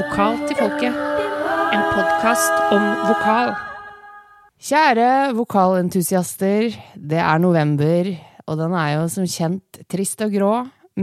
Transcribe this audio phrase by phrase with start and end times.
[0.00, 0.94] Vokal til folket.
[1.76, 3.50] En podkast om vokal.
[4.56, 8.08] Kjære vokalentusiaster, det er november,
[8.48, 10.52] og den er jo som kjent trist og grå,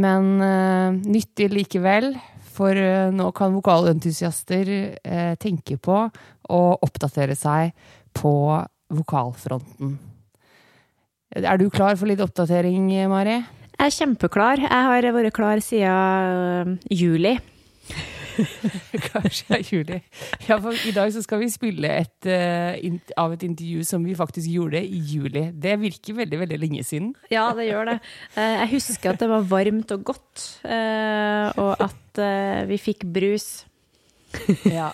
[0.02, 2.10] men uh, nyttig likevel.
[2.56, 6.00] For uh, nå kan vokalentusiaster uh, tenke på
[6.50, 7.76] å oppdatere seg
[8.18, 8.34] på
[8.98, 9.94] vokalfronten.
[11.38, 13.44] Er du klar for litt oppdatering, Mari?
[13.78, 14.66] Jeg er kjempeklar.
[14.66, 17.38] Jeg har vært klar siden juli.
[19.12, 20.00] Kanskje er juli.
[20.48, 24.16] Ja, for I dag så skal vi spille et, uh, av et intervju som vi
[24.18, 25.48] faktisk gjorde i juli.
[25.54, 27.14] Det virker veldig veldig lenge siden.
[27.34, 27.98] Ja, det gjør det.
[28.38, 31.94] Uh, Jeg husker at det var varmt og godt, uh, og at
[32.66, 33.68] vi fikk brus.
[34.68, 34.92] Ja.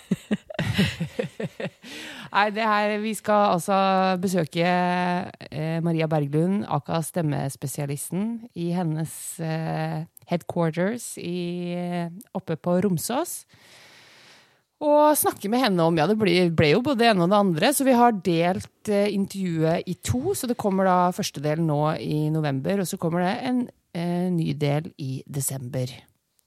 [2.33, 3.77] Nei, det her Vi skal altså
[4.21, 11.77] besøke eh, Maria Berglund, aka stemmespesialisten, i hennes eh, headquarters i,
[12.33, 13.43] oppe på Romsås.
[14.83, 17.39] Og snakke med henne om Ja, det ble, ble jo både det ene og det
[17.39, 20.33] andre, så vi har delt eh, intervjuet i to.
[20.35, 23.61] Så det kommer da første del nå i november, og så kommer det en
[23.95, 25.93] eh, ny del i desember.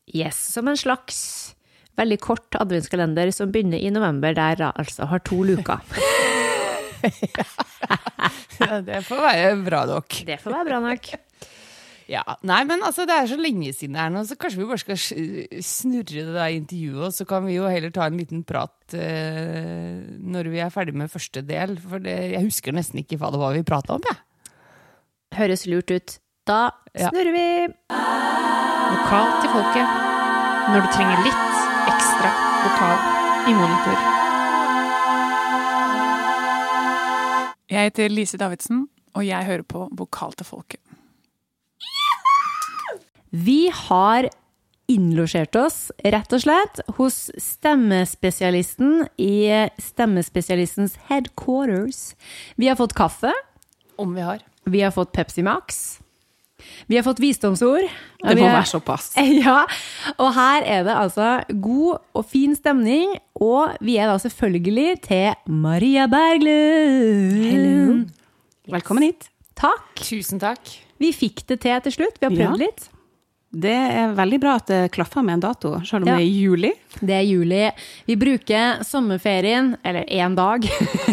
[0.07, 1.56] Yes, som en slags
[1.97, 5.81] veldig kort adventskalender som begynner i november, der jeg altså har to luker.
[8.57, 10.15] Ja, det får være bra nok.
[10.27, 11.09] Det får være bra nok.
[12.11, 14.67] Ja, Nei, men altså, det er så lenge siden det er nå, så kanskje vi
[14.71, 14.99] bare skal
[15.67, 20.03] snurre det der intervjuet, og så kan vi jo heller ta en liten prat eh,
[20.23, 21.77] når vi er ferdig med første del.
[21.83, 24.23] For det, jeg husker nesten ikke hva det var vi prata om, jeg.
[25.37, 26.19] Høres lurt ut.
[26.47, 26.61] Da
[26.97, 27.11] Ja.
[27.11, 27.47] snurrer vi.
[27.93, 29.97] Lokalt til folket.
[30.73, 32.31] Når du trenger litt ekstra
[32.65, 34.01] vokal i monitor.
[37.71, 40.81] Jeg heter Lise Davidsen, og jeg hører på Vokal til folket.
[43.31, 44.29] Vi har
[44.91, 49.51] innlosjert oss, rett og slett, hos stemmespesialisten i
[49.83, 52.15] Stemmespesialistens headquarters.
[52.55, 53.35] Vi har fått kaffe.
[53.99, 54.43] Om vi har.
[54.65, 55.99] Vi har fått Pepsi Max.
[56.89, 57.87] Vi har fått visdomsord.
[58.23, 59.13] Det må være såpass.
[59.45, 59.63] Ja,
[60.19, 61.29] og her er det altså
[61.63, 68.11] god og fin stemning, og vi er da selvfølgelig til Maria Berglund.
[68.73, 69.29] Velkommen hit.
[69.57, 69.95] Takk.
[70.03, 70.75] Tusen takk.
[71.01, 72.19] Vi fikk det til til slutt.
[72.21, 72.67] Vi har prøvd Ja.
[72.67, 72.89] litt.
[73.57, 76.17] Det er veldig bra at det klaffer med en dato, selv om Ja.
[76.19, 76.73] det er juli.
[77.01, 77.71] Det er juli.
[78.07, 80.65] Vi bruker sommerferien, eller én dag,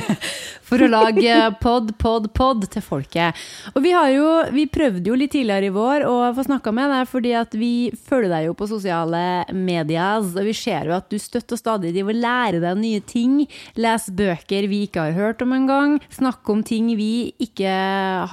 [0.67, 3.35] for å lage pod, pod, pod til folket.
[3.75, 6.89] Og vi har jo, vi prøvde jo litt tidligere i vår å få snakka med
[6.91, 9.23] deg, fordi at vi følger deg jo på sosiale
[9.53, 13.43] medier, og vi ser jo at du støtter stadig driver og lærer deg nye ting.
[13.77, 15.99] Lese bøker vi ikke har hørt om engang.
[16.09, 17.11] Snakke om ting vi
[17.43, 17.77] ikke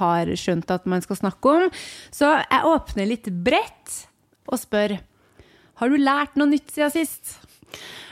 [0.01, 1.69] har skjønt at man skal snakke om.
[2.11, 3.77] Så jeg åpner litt bredt
[4.51, 4.97] og spør
[5.81, 7.37] har du lært noe nytt siden sist?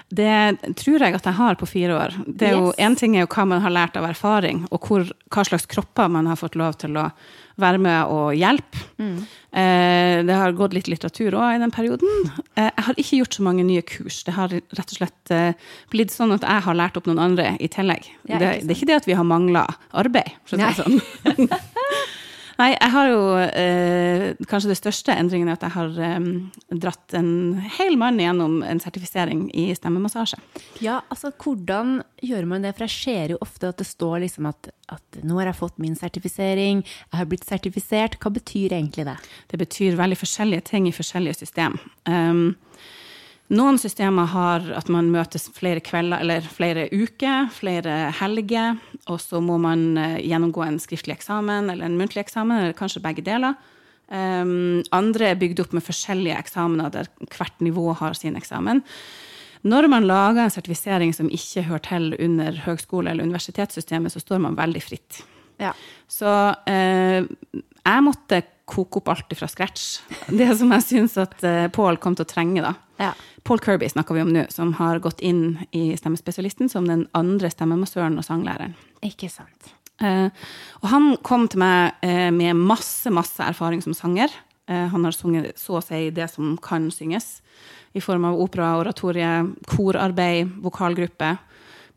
[0.09, 2.15] Det tror jeg at jeg har på fire år.
[2.25, 2.79] Det er jo, Yes.
[2.81, 6.09] en ting er jo hva man har lært av erfaring, og hvor, hva slags kropper
[6.09, 7.11] man har fått lov til å
[7.61, 8.81] være med og hjelpe.
[9.53, 12.09] Eh, det har gått litt litteratur òg i den perioden.
[12.55, 14.23] Eh, jeg har ikke gjort så mange nye kurs.
[14.25, 15.53] Det har rett og slett eh,
[15.93, 18.09] blitt sånn at jeg har lært opp noen andre i tillegg.
[18.25, 20.79] Ja, det, det er ikke det at vi har mangla arbeid, for å si det
[20.81, 21.53] sånn.
[22.59, 26.25] Nei, jeg har jo eh, Kanskje det største endringen er at jeg har eh,
[26.83, 27.31] dratt en
[27.77, 30.41] hel mann gjennom en sertifisering i stemmemassasje.
[30.83, 32.75] Ja, altså hvordan gjør man det?
[32.75, 35.79] For jeg ser jo ofte at det står liksom at, at nå har jeg fått
[35.79, 38.19] min sertifisering, jeg har blitt sertifisert.
[38.19, 39.17] Hva betyr egentlig det?
[39.51, 41.79] Det betyr veldig forskjellige ting i forskjellige system.
[42.09, 42.57] Um,
[43.49, 48.77] noen systemer har at man møtes flere kvelder eller flere uker, flere helger,
[49.09, 53.01] og så må man eh, gjennomgå en skriftlig eksamen eller en muntlig eksamen, eller kanskje
[53.03, 53.57] begge deler.
[54.09, 58.81] Um, andre er bygd opp med forskjellige eksamener der hvert nivå har sin eksamen.
[59.69, 64.41] Når man lager en sertifisering som ikke hører til under høgskole- eller universitetssystemet, så står
[64.45, 65.21] man veldig fritt.
[65.59, 65.73] Ja.
[66.07, 66.31] Så
[66.69, 69.99] eh, jeg måtte koke opp alt fra scratch.
[70.29, 72.63] Det som jeg syns at eh, Paul kom til å trenge.
[72.65, 72.73] da.
[72.99, 73.13] Ja.
[73.47, 77.51] Paul Kirby snakker vi om nå, som har gått inn i stemmespesialisten som den andre
[77.51, 78.75] stemmemassøren og sanglæreren.
[79.07, 79.71] Ikke sant.
[80.03, 80.27] Eh,
[80.79, 84.33] og han kom til meg eh, med masse, masse erfaring som sanger.
[84.69, 87.39] Eh, han har sunget så å si det som kan synges,
[87.97, 89.31] i form av opera, oratorie,
[89.65, 91.31] korarbeid, vokalgruppe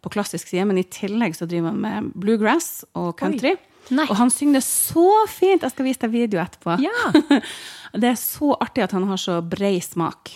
[0.02, 0.64] på klassisk side.
[0.70, 3.56] Men i tillegg så driver han med bluegrass og country.
[3.90, 5.66] Og han synger det så fint!
[5.66, 6.78] Jeg skal vise deg video etterpå.
[6.82, 7.42] Ja.
[8.00, 10.32] Det er så artig at han har så bred smak.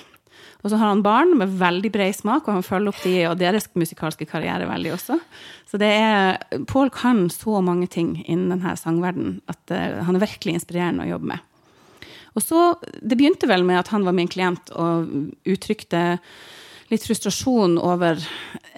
[0.64, 3.36] Og så har han barn med veldig bred smak, og han følger opp de og
[3.40, 5.18] deres musikalske karriere veldig også.
[5.68, 10.24] Så det er, Paul kan så mange ting innen denne sangverdenen at eh, han er
[10.24, 11.44] virkelig inspirerende å jobbe med.
[12.36, 12.60] Og så,
[13.00, 15.08] Det begynte vel med at han var min klient og
[15.48, 16.20] uttrykte
[16.92, 18.20] litt frustrasjon over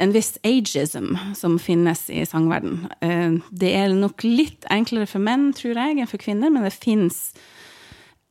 [0.00, 2.86] en viss ageism som finnes i sangverden.
[3.04, 6.76] Eh, det er nok litt enklere for menn, tror jeg, enn for kvinner, men det
[6.76, 7.32] fins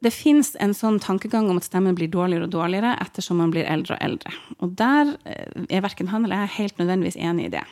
[0.06, 3.66] det fins en sånn tankegang om at stemmen blir dårligere og dårligere ettersom man blir
[3.66, 4.34] eldre og eldre.
[4.62, 7.64] Og der eh, er verken han eller jeg helt nødvendigvis enig i det.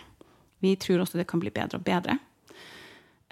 [0.65, 2.17] Vi tror også det kan bli bedre og bedre.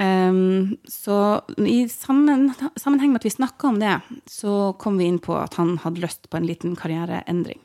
[0.02, 2.48] Um, så i sammen,
[2.82, 3.94] sammenheng med at vi snakka om det,
[4.30, 7.62] så kom vi inn på at han hadde lyst på en liten karriereendring.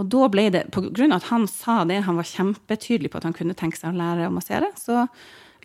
[0.00, 3.20] Og da ble det, på grunn av at han sa det, han var kjempetydelig på
[3.20, 5.04] at han kunne tenke seg å lære å massere, så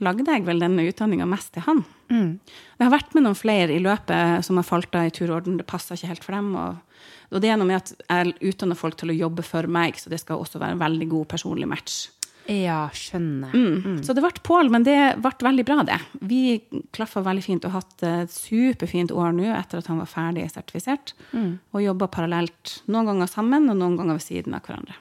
[0.03, 1.83] lagde jeg vel denne utdanninga mest til han.
[2.12, 2.39] Mm.
[2.77, 5.59] Det har vært med noen flere i løpet som har falt av i turorden.
[5.59, 6.51] Det passer ikke helt for dem.
[6.59, 10.00] Og, og det er noe med at jeg utdanner folk til å jobbe for meg,
[10.00, 12.06] så det skal også være en veldig god personlig match.
[12.45, 13.53] Ja, skjønner.
[13.56, 14.03] Mm.
[14.06, 15.97] Så det ble Pål, men det ble veldig bra, det.
[16.21, 16.59] Vi
[16.94, 21.15] klaffa veldig fint og hatt et superfint år nå etter at han var ferdig sertifisert.
[21.33, 21.56] Mm.
[21.74, 25.00] Og jobba parallelt noen ganger sammen og noen ganger ved siden av hverandre.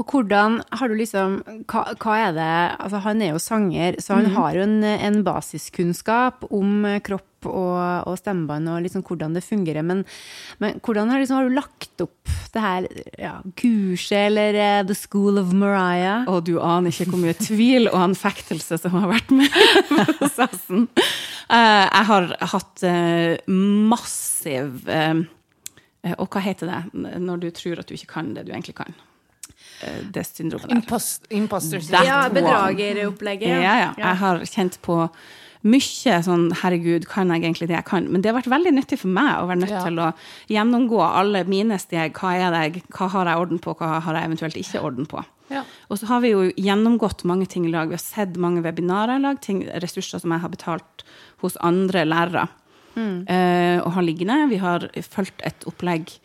[0.00, 4.16] Og hvordan har du liksom hva, hva er det Altså, han er jo sanger, så
[4.16, 4.38] han mm.
[4.38, 9.84] har jo en, en basiskunnskap om kropp og, og stemmebånd og liksom hvordan det fungerer.
[9.86, 10.04] Men,
[10.62, 14.96] men hvordan har, liksom, har du lagt opp det her ja, kurset, eller uh, The
[14.96, 16.28] School of Mariah?
[16.30, 19.62] Og du aner ikke hvor mye tvil og anfektelse som har vært med
[19.98, 20.88] i prosessen.
[21.52, 23.54] Uh, jeg har hatt uh,
[23.92, 25.18] massiv eh,
[26.06, 28.78] eh, Og hva heter det når du tror at du ikke kan det du egentlig
[28.78, 28.94] kan?
[29.82, 30.76] Eh, det syndromet der.
[30.80, 33.48] Impost, imposter Ja, bedrageropplegget.
[33.48, 33.92] Ja, ja.
[33.98, 35.08] Jeg har kjent på
[35.62, 38.08] mye sånn herregud, kan jeg egentlig det jeg kan?
[38.10, 39.84] Men det har vært veldig nyttig for meg å være nødt Ja.
[39.84, 40.08] til å
[40.50, 42.12] gjennomgå alle mine steg.
[42.18, 45.24] Hva er det, hva har jeg orden på, hva har jeg eventuelt ikke orden på?
[45.50, 45.62] Ja.
[45.90, 47.88] Og så har vi jo gjennomgått mange ting i lag.
[47.88, 51.04] Vi har sett mange webinarer i lag, ting, ressurser som jeg har betalt
[51.42, 52.48] hos andre lærere
[52.96, 54.48] eh, og har liggende.
[54.50, 56.18] Vi har fulgt et opplegg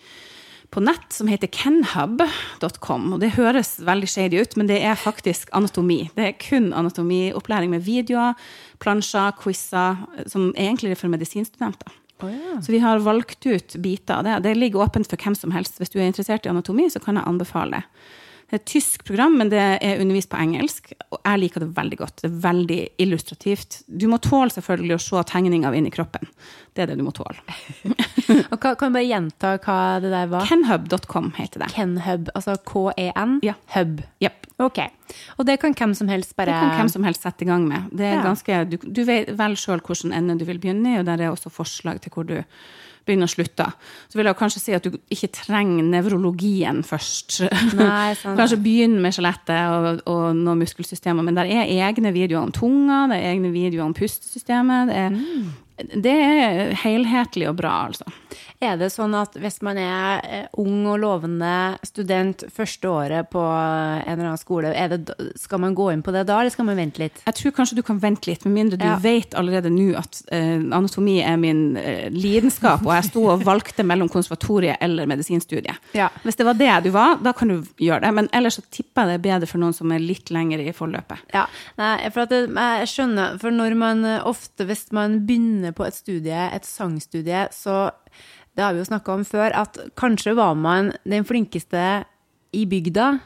[0.78, 3.06] på nett som heter kenhub.com.
[3.16, 6.04] Og det høres veldig shady ut, men det er faktisk anatomi.
[6.14, 8.38] Det er kun anatomiopplæring med videoer,
[8.84, 9.98] plansjer, quizer,
[10.30, 11.96] som egentlig er for medisinstudenter.
[12.62, 14.38] Så vi har valgt ut biter av det.
[14.46, 15.82] Det ligger åpent for hvem som helst.
[15.82, 18.14] Hvis du er interessert i anatomi, så kan jeg anbefale det.
[18.48, 20.94] Det er et tysk program, men det er undervist på engelsk.
[21.12, 22.22] Og jeg liker det veldig godt.
[22.22, 23.82] Det er veldig illustrativt.
[23.92, 26.30] Du må tåle selvfølgelig å se tegninger inni kroppen.
[26.72, 27.36] Det er det du må tåle.
[28.54, 30.48] Og hva, kan du bare gjenta hva det der var?
[30.48, 31.70] Kenhub.com heter det.
[31.76, 33.38] Kenhub, altså K-E-N?
[33.44, 33.58] Ja.
[33.76, 34.00] Hub.
[34.24, 34.48] Yep.
[34.64, 34.80] Ok.
[35.38, 37.68] Og det kan hvem som helst bare Det kan hvem som helst sette i gang
[37.68, 37.92] med.
[37.92, 38.24] Det er Ja.
[38.26, 41.36] ganske, du, du vet vel sjøl hvilken ende du vil begynne i, og der er
[41.36, 42.38] også forslag til hvor du
[43.08, 43.66] begynner å slutte.
[44.12, 47.40] Så vil jeg kanskje si at du ikke trenger nevrologien først.
[47.80, 48.36] Nei, sant.
[48.40, 53.06] kanskje begynn med skjelettet og, og noen muskelsystemer, men der er egne videoer om tunga,
[53.12, 54.92] det er egne videoer om pustesystemet.
[54.92, 55.48] Det er, Mm.
[55.78, 58.08] Det er helhetlig og bra, altså.
[58.58, 63.42] Er det sånn at hvis man er eh, ung og lovende student første året på
[63.44, 66.80] en eller annen skole, det, skal man gå inn på det da, eller skal man
[66.80, 67.22] vente litt?
[67.28, 68.96] Jeg tror kanskje du kan vente litt, med mindre du Ja.
[69.04, 73.86] vet allerede nå at uh, anatomi er min uh, lidenskap, og jeg sto og valgte
[73.86, 75.78] mellom konservatoriet eller medisinstudiet.
[75.94, 76.10] Ja.
[76.26, 78.14] Hvis det var det du var, da kan du gjøre det.
[78.18, 80.74] Men ellers så tipper jeg det er bedre for noen som er litt lenger i
[80.74, 81.28] forløpet.
[81.36, 81.46] Ja,
[81.78, 85.96] nei, for at jeg skjønner, for når man eh, ofte, hvis man begynner på et
[85.96, 87.90] studie, et sangstudie, så
[88.58, 91.84] det har vi jo snakka om før, at kanskje var man den flinkeste
[92.58, 93.20] i bygda.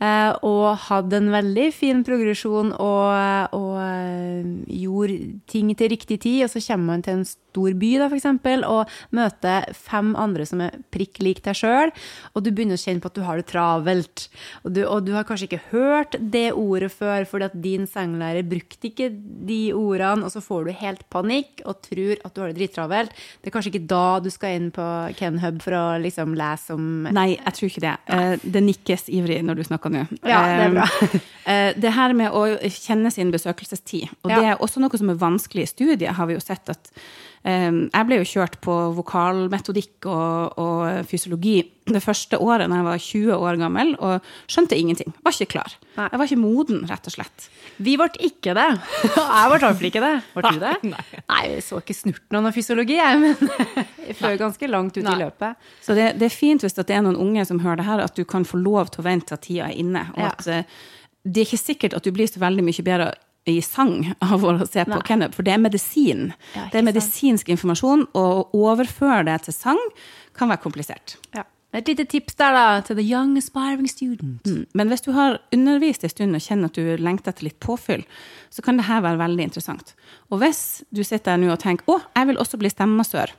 [0.00, 4.44] eh, Og hadde en veldig fin progresjon og, og eh,
[4.82, 5.18] gjorde
[5.50, 6.44] ting til riktig tid.
[6.46, 10.46] Og så kommer man til en stor by, da, for eksempel, og møter fem andre
[10.48, 11.92] som er prikk lik deg sjøl,
[12.34, 14.24] og du begynner å kjenne på at du har det travelt.
[14.64, 18.42] Og du, og du har kanskje ikke hørt det ordet før, fordi at din sanglærer
[18.48, 19.10] brukte ikke
[19.46, 23.14] de ordene, og så får du helt panikk og tror at du har det drittravelt.
[23.42, 24.88] Det er kanskje ikke da du skal inn på
[25.18, 27.94] Kenhub for å liksom lese om Nei, jeg tror ikke det.
[28.10, 30.04] Eh, Det nikkes ivrig når du snakker nå.
[30.26, 30.88] Ja, det er bra.
[31.46, 33.30] Eh, Det her med å kjenne sin
[33.64, 34.36] besøkelsestid, og Ja.
[34.40, 36.90] det er også noe som er vanskelig i studiet, har vi jo sett at
[37.44, 42.84] um, Jeg ble jo kjørt på vokalmetodikk og, og fysiologi det første året da jeg
[42.86, 45.12] var 20 år gammel, og skjønte ingenting.
[45.22, 45.74] Var ikke klar.
[45.98, 46.06] Nei.
[46.12, 47.48] Jeg var ikke moden, rett og slett.
[47.76, 48.64] Vi ble ikke det.
[49.04, 50.14] Jeg ble iallfall ikke det.
[50.32, 50.94] Ble du det?
[51.34, 53.36] Nei, vi så ikke snurten av noe fysiologi, jeg, men
[54.20, 55.60] før ganske langt ut i løpet.
[55.84, 58.16] Så det, det er fint hvis det er noen unge som hører det her, at
[58.16, 60.06] du kan få lov til å vente til tida er inne.
[60.16, 60.32] Og Ja.
[60.32, 60.64] at eh,
[61.24, 63.12] det er ikke sikkert at du blir så veldig mye bedre
[63.50, 65.30] i sang av å se på Nei.
[65.34, 66.30] For det er medisin.
[66.54, 69.80] Ja, det er medisinsk informasjon, og å overføre det til sang
[70.36, 71.18] kan være komplisert.
[71.36, 71.44] Ja.
[71.74, 74.46] Et lite tips der, da, til the young aspiring student.
[74.46, 74.62] Mm.
[74.78, 78.04] Men hvis du har undervist en stund og kjenner at du lengter etter litt påfyll,
[78.54, 79.96] så kan det her være veldig interessant.
[80.30, 83.34] Og hvis du sitter der nå og tenker å, jeg vil også bli stemmemassør,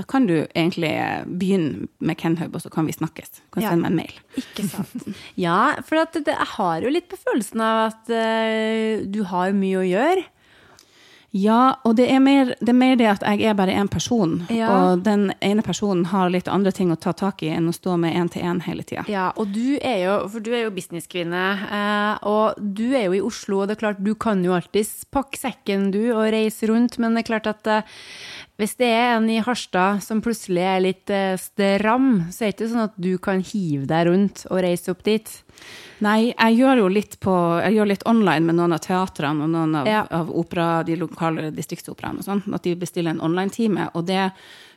[0.00, 3.34] da kan du egentlig eh, begynne med Kenhub, og så kan vi snakkes.
[3.36, 3.70] Du kan Ja.
[3.74, 4.14] sende meg en mail.
[4.40, 5.08] Ikke sant.
[5.36, 9.82] Ja, for det, jeg har jo litt på følelsen av at uh, du har mye
[9.82, 10.24] å gjøre.
[11.30, 14.40] Ja, og det er, mer, det er mer det at jeg er bare én person,
[14.50, 14.66] Ja.
[14.90, 17.94] og den ene personen har litt andre ting å ta tak i enn å stå
[18.02, 19.04] med én til én hele tida.
[19.06, 23.14] Ja, og du er jo, for du er jo businesskvinne, eh, og du er jo
[23.14, 26.66] i Oslo, og det er klart du kan jo alltids pakke sekken du og reise
[26.66, 27.70] rundt, men det er klart at
[28.60, 32.56] hvis det er en i Harstad som plutselig er litt eh, stram, så er det
[32.58, 35.30] ikke sånn at du kan hive deg rundt og reise opp dit.
[36.04, 39.50] Nei, jeg gjør jo litt på Jeg gjør litt online med noen av teatrene og
[39.52, 40.06] noen av, Ja.
[40.10, 44.30] av opera, de lokale distriktsoperaene og sånn, at de bestiller en online-time, og det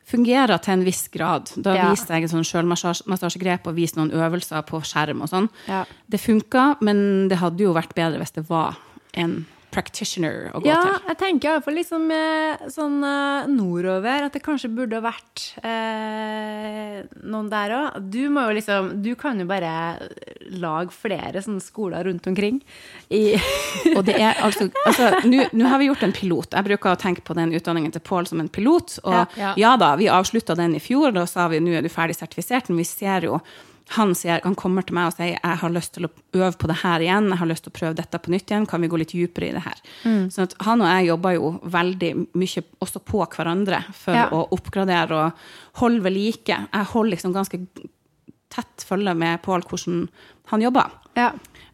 [0.05, 1.51] fungerer til en viss grad.
[1.63, 1.89] Da Ja.
[1.91, 5.49] viser jeg et sånn sjølmassasjegrep og viser noen øvelser på skjerm og sånn.
[5.67, 5.85] Ja.
[6.09, 8.75] Det funka, men det hadde jo vært bedre hvis det var
[9.13, 11.07] en practitioner å gå Ja, til.
[11.09, 17.01] jeg tenker iallfall liksom eh, sånn eh, nordover, at det kanskje burde ha vært eh,
[17.25, 17.97] noen der òg.
[18.13, 19.73] Du må jo liksom Du kan jo bare
[20.53, 22.61] lage flere sånne skoler rundt omkring.
[23.09, 23.35] I,
[23.97, 26.53] Og det er altså, altså Nå har vi gjort en pilot.
[26.53, 28.99] Jeg bruker å tenke på den utdanningen til Pål som en pilot.
[29.03, 29.75] Og Ja, ja, ja.
[29.81, 32.69] da, vi avslutta den i fjor, da sa vi nå er du ferdig sertifisert.
[32.69, 33.39] Men vi ser jo
[33.95, 36.67] han, sier, han kommer til meg og sier jeg har lyst til å øve på
[36.71, 37.27] det her igjen.
[37.33, 38.67] Jeg har lyst til å prøve dette på nytt igjen.
[38.69, 39.81] Kan vi gå litt dypere i det her?
[40.33, 44.27] Sånn at han og jeg jobber jo veldig mye også på hverandre for Ja.
[44.33, 45.31] å oppgradere og
[45.81, 46.57] holde ved like.
[46.73, 47.59] Jeg holder liksom ganske
[48.53, 50.07] tett følge med Pål hvordan
[50.53, 50.91] han jobber.
[51.17, 51.31] ja.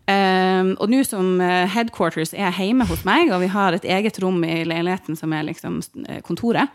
[0.09, 4.17] Um, og nå som eh, headquarters er hjemme hos meg, og vi har et eget
[4.23, 5.75] rom i leiligheten som er liksom
[6.07, 6.71] eh, kontoret,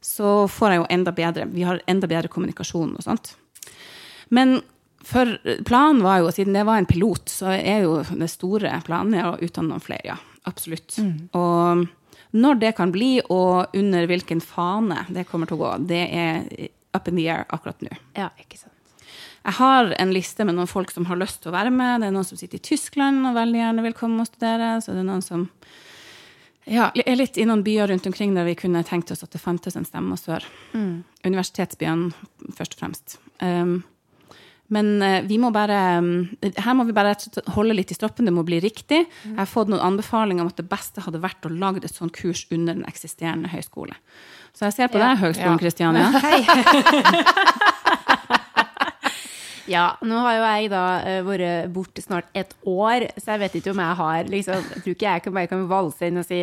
[0.00, 3.34] så får jeg jo enda bedre Vi har enda bedre kommunikasjon og sånt.
[4.32, 4.62] Men
[5.04, 5.36] for
[5.68, 9.36] planen var jo, siden det var en pilot, så er jo det store planen å
[9.38, 10.18] utdanne noen flere, ja.
[10.48, 10.96] Absolutt.
[11.36, 11.86] Og
[12.30, 16.68] når det kan bli, og under hvilken fane det kommer til å gå, det er
[16.96, 17.92] up in the air akkurat nå.
[18.16, 18.74] ja, ikke sant.
[19.48, 22.02] Jeg har en liste med noen folk som har lyst til å være med.
[22.02, 24.74] Det er noen som sitter i Tyskland og veldig gjerne vil komme og studere.
[24.84, 25.46] Så det er noen som
[26.68, 29.40] ja, er litt i noen byer rundt omkring der vi kunne tenkt oss at det
[29.40, 30.44] fantes en stemme sør.
[31.24, 32.10] Universitetsbyene,
[32.58, 33.16] først og fremst.
[33.40, 33.78] Um,
[34.74, 37.14] men eh, vi må bare um, Her må vi bare
[37.54, 38.26] holde litt i stroppen.
[38.28, 39.04] Det må bli riktig.
[39.24, 42.12] Jeg har fått noen anbefalinger om at det beste hadde vært å lage et sånt
[42.16, 43.96] kurs under den eksisterende høyskole.
[44.52, 45.14] Så jeg ser på Ja.
[45.14, 45.58] deg, Høgskolen.
[45.60, 46.10] Kristiania.
[46.12, 47.64] Ja,
[49.68, 53.74] nå har jo jeg da eh, vært borte snart et år, så jeg vet ikke
[53.74, 56.40] om jeg har liksom Jeg tror ikke jeg kan bare kan valse inn og si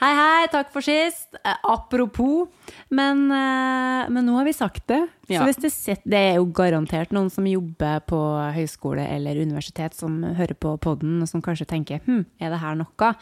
[0.00, 1.30] hei, hei, takk for sist.
[1.40, 2.48] Eh, apropos.
[2.94, 5.00] Men, eh, men nå har vi sagt det.
[5.30, 5.40] Ja.
[5.40, 8.18] Så hvis det, det er jo garantert noen som jobber på
[8.56, 12.76] høyskole eller universitet som hører på podden, og som kanskje tenker hm, er det her
[12.76, 13.14] noe?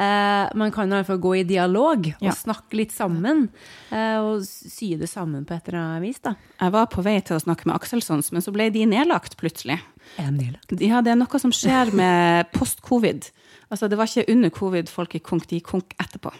[0.00, 2.32] Eh, man kan i hvert fall gå i dialog og Ja.
[2.32, 3.50] snakke litt sammen.
[3.92, 6.34] eh, og sy det sammen på et eller annet vis, da.
[6.60, 9.78] Jeg var på vei til å snakke med Akselsons, men så ble de nedlagt plutselig.
[10.18, 10.72] Er nedlagt?
[10.80, 13.30] Ja, det er noe som skjer med post-covid.
[13.70, 16.32] Altså, det var ikke under covid folk gikk konk, de gikk konk etterpå.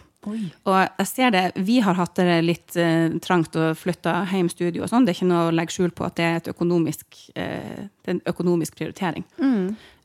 [0.68, 4.84] Og jeg ser det, vi har hatt det litt eh, trangt og flytta hjem studio
[4.84, 5.06] og sånn.
[5.06, 8.18] Det er ikke noe å legge skjul på at det er, økonomisk, eh, det er
[8.18, 9.24] en økonomisk prioritering.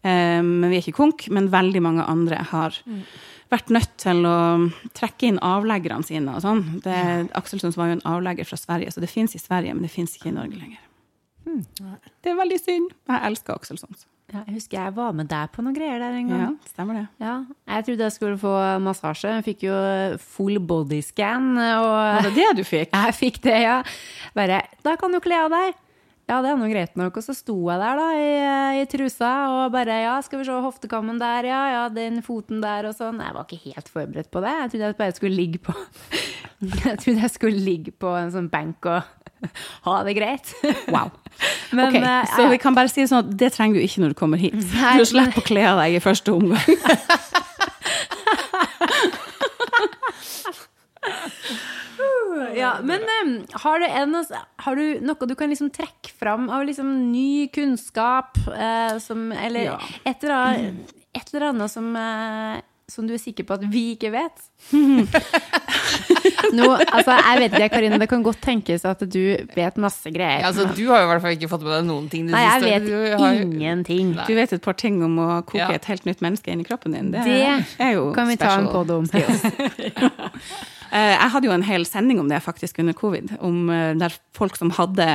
[0.05, 2.79] Eh, men vi er ikke konk, men veldig mange andre har
[3.51, 4.37] vært nødt til å
[4.97, 6.63] trekke inn avleggerne sine og sånn.
[6.85, 6.97] Det,
[7.37, 10.15] Akselsons var jo en avlegger fra Sverige, så det fins i Sverige, men det fins
[10.17, 10.81] ikke i Norge lenger.
[12.23, 12.95] Det er veldig synd.
[13.11, 14.07] Jeg elsker Akselsons.
[14.33, 16.41] Ja, jeg husker jeg var med deg på noen greier der en gang.
[16.41, 17.05] Ja, stemmer det.
[17.21, 17.35] Ja,
[17.69, 19.35] jeg trodde jeg skulle få massasje.
[19.37, 19.75] Jeg fikk jo
[20.17, 22.95] full bodyscan, og Var det det du fikk?
[23.05, 23.81] jeg fikk det, ja.
[24.33, 25.81] Bare 'Da kan du kle av deg'.
[26.25, 27.19] Ja, det er nå greit nok.
[27.19, 28.29] Og så sto jeg der da i,
[28.81, 32.89] i trusa og bare 'Ja, skal vi se hoftekammen der, ja, ja, den foten der',
[32.89, 33.21] og sånn.
[33.21, 34.53] Jeg var ikke helt forberedt på det.
[34.61, 35.75] Jeg trodde jeg bare skulle ligge på
[36.85, 39.03] Jeg trodde jeg skulle ligge på en sånn benk og
[39.85, 40.49] ha det greit.
[40.89, 41.11] Wow.
[41.77, 44.01] Men, Ok, uh, så vi kan bare si det sånn at det trenger du ikke
[44.01, 44.55] når du kommer hit.
[44.55, 46.81] Du slipper å kle av deg i første omgang.
[52.57, 54.15] Ja, men um, har, du en,
[54.65, 59.63] har du noe du kan liksom trekke fram av liksom ny kunnskap, Uh, som, eller
[59.71, 59.79] Ja.
[60.05, 63.95] et, eller annet, et eller annet som, uh, som du er sikker på at vi
[63.95, 64.43] ikke vet?
[66.55, 69.19] Nå, altså, jeg vet ikke, Karine, det kan godt tenkes at du
[69.55, 70.39] vet masse greier.
[70.43, 72.27] Ja, altså, du har jo i hvert fall ikke fått med deg noen ting.
[72.31, 74.13] Nei, jeg vet Du har ingenting.
[74.15, 74.27] Nei.
[74.29, 75.71] Du vet et par ting om å koke Ja.
[75.75, 77.11] et helt nytt menneske inn i kroppen din.
[77.11, 77.41] Det, Det
[77.81, 79.05] er jo Kan vi ta en podd om?
[79.09, 79.43] skills.
[80.91, 84.13] Eh, Jeg hadde jo en hel sending om det faktisk under covid, om eh, der
[84.33, 85.05] folk som hadde,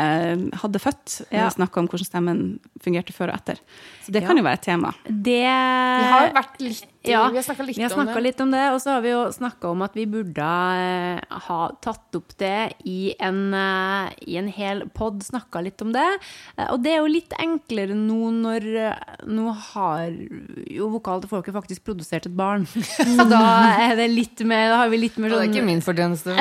[0.63, 1.45] hadde født, Ja.
[1.45, 1.49] ja.
[1.51, 2.41] snakka om hvordan stemmen
[2.83, 3.61] fungerte før og etter.
[4.05, 4.29] Så det Ja.
[4.29, 4.95] kan jo være et tema.
[5.07, 7.79] Det Vi har vært litt Ja, Vi har snakka litt
[8.31, 11.61] litt om det, og så har vi jo snakka om at vi burde eh, ha
[11.81, 15.23] tatt opp det i en, eh, i en hel pod.
[15.25, 16.05] Snakka litt om det.
[16.59, 18.69] Eh, og det er jo litt enklere nå når
[19.31, 20.11] Nå har
[20.69, 22.67] jo Vokal til folket faktisk produsert et barn.
[23.17, 23.41] Så da
[23.81, 25.85] er det litt mer Da har vi litt mer sånn det er ikke sånn min
[25.85, 26.37] fortjeneste.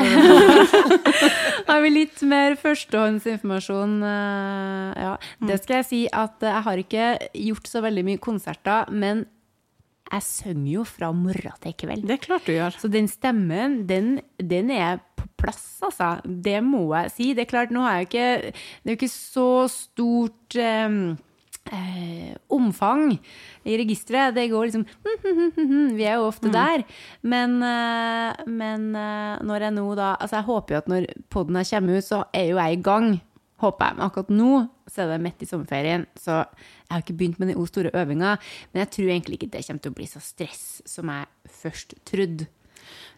[1.71, 3.97] har vi litt mer førstehåndsinformasjon.
[4.03, 5.15] eh, Ja.
[5.39, 7.09] Det skal jeg si at jeg har ikke
[7.47, 9.25] gjort så veldig mye konserter, men
[10.09, 12.03] jeg synger jo fra morgen til kveld.
[12.07, 12.75] Det er klart du gjør.
[12.81, 16.17] Så den stemmen, den, den er på plass, altså.
[16.25, 17.31] Det må jeg si.
[17.37, 20.99] Det er klart, nå har jeg ikke Det er jo ikke så stort um,
[21.69, 23.13] eh, omfang
[23.67, 24.35] i registeret.
[24.35, 24.85] Det går liksom
[25.97, 26.85] Vi er jo ofte der.
[27.21, 31.59] Men, eh, men eh, når jeg nå da Altså, jeg håper jo at når poden
[31.59, 33.11] her kommer ut, så er jo jeg i gang.
[33.59, 33.95] Håper jeg.
[33.97, 34.51] Men akkurat nå
[34.89, 38.37] så er det midt i sommerferien, så jeg har ikke begynt med de store øvinga.
[38.71, 41.27] Men jeg tror egentlig ikke det kommer til å bli så stress som jeg
[41.59, 42.47] først trodde.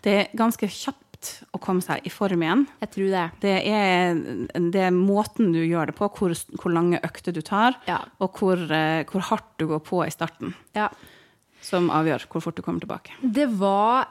[0.01, 2.63] Det er ganske kjapt å komme seg i form igjen.
[2.81, 3.25] Jeg tror det.
[3.43, 4.15] Det er,
[4.73, 7.99] det er måten du gjør det på, hvor, hvor lange økter du tar, Ja.
[8.19, 10.89] og hvor, eh, hvor hardt du går på i starten, Ja.
[11.61, 13.13] som avgjør hvor fort du kommer tilbake.
[13.21, 14.07] Det var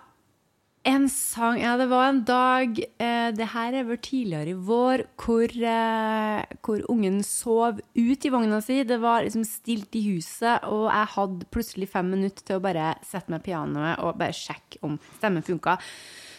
[0.90, 5.04] en sang Ja, det var en dag eh, Det her er vel tidligere i vår,
[5.20, 8.82] hvor, eh, hvor ungen sov ut i vogna si.
[8.84, 12.94] Det var liksom stilt i huset, og jeg hadde plutselig fem minutter til å bare
[13.06, 15.76] sette meg pianoet og bare sjekke om stemmen funka.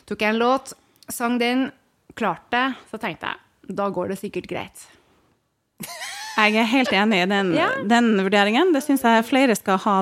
[0.10, 0.74] Tok jeg en låt,
[1.12, 1.70] sang den,
[2.17, 4.88] klarte det, så tenkte jeg da går det sikkert greit.
[6.38, 7.70] Jeg er helt enig i den, Ja.
[7.86, 8.74] den vurderingen.
[8.74, 10.00] Det syns jeg flere skal ha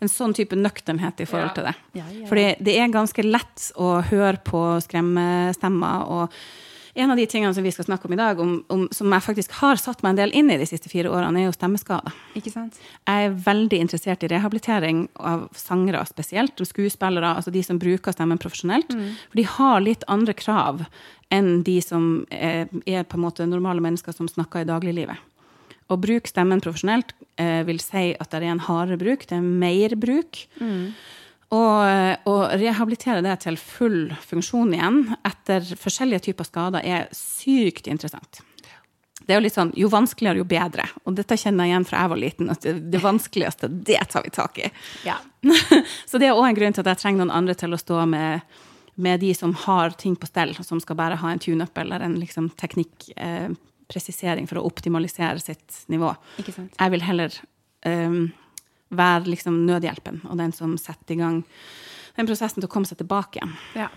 [0.00, 1.74] en sånn type nøkternhet i forhold til det.
[1.94, 2.26] Ja, ja.
[2.26, 6.08] Fordi det er ganske lett å høre på skremmestemmer.
[6.08, 6.32] og
[6.96, 9.24] en av de tingene som vi skal snakke om i dag, om, om, som jeg
[9.26, 12.14] faktisk har satt meg en del inn i de siste fire årene, er jo stemmeskader.
[12.38, 12.78] Ikke sant?
[13.04, 18.16] Jeg er veldig interessert i rehabilitering av sangere spesielt, og skuespillere, altså de som bruker
[18.16, 18.96] stemmen profesjonelt.
[19.28, 20.86] For de har litt andre krav
[21.36, 25.20] enn de som er, er på en måte normale mennesker som snakker i dagliglivet.
[25.86, 29.44] Å bruke stemmen profesjonelt eh, vil si at det er en hardere bruk, det er
[29.46, 30.40] mer bruk.
[31.54, 37.86] Og eh, å rehabilitere det til full funksjon igjen etter forskjellige typer skader er sykt
[37.86, 38.42] interessant.
[39.26, 40.84] Det er jo litt sånn, Jo vanskeligere, jo bedre.
[41.06, 42.50] Og dette kjenner jeg igjen fra jeg var liten.
[42.50, 44.68] at Det, det vanskeligste, det tar vi tak i.
[45.06, 45.16] Ja.
[46.10, 48.04] Så det er òg en grunn til at jeg trenger noen andre til å stå
[48.10, 48.58] med,
[48.94, 52.18] med de som har ting på stell, som skal bare ha en tune-up eller en
[52.20, 53.10] liksom, teknikk.
[53.16, 53.50] eh,
[53.90, 56.12] presisering for å optimalisere sitt nivå.
[56.42, 56.74] Ikke sant?
[56.78, 57.36] Jeg vil heller
[57.86, 58.24] um,
[58.94, 61.42] være liksom nødhjelpen og den som setter i gang
[62.16, 63.54] den prosessen til å komme seg tilbake igjen.
[63.76, 63.90] Ja.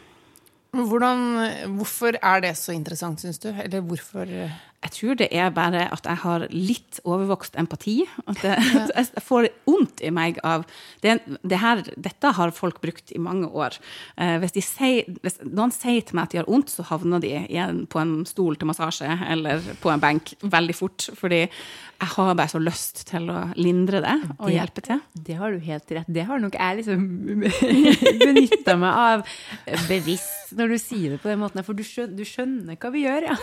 [0.76, 1.22] Hvordan,
[1.80, 3.48] hvorfor er det så interessant, syns du?
[3.50, 4.30] Eller hvorfor
[4.80, 7.98] Jeg tror det er bare at jeg har litt overvokst empati.
[8.32, 8.54] At det,
[8.96, 10.64] jeg får vondt i meg av
[11.04, 13.76] det, det her, Dette har folk brukt i mange år.
[14.16, 17.20] Eh, hvis, de sier, hvis noen sier til meg at de har vondt, så havner
[17.24, 21.10] de igjen på en stol til massasje eller på en benk veldig fort.
[21.20, 25.02] Fordi jeg har bare så lyst til å lindre det og Det- hjelpe til.
[25.28, 26.08] Det har du helt rett.
[26.08, 27.04] Det har nok jeg liksom
[28.24, 29.28] benytta meg av
[29.90, 31.62] bevisst når du sier det på den måten.
[31.66, 33.36] For du skjønner, du skjønner hva vi gjør, ja.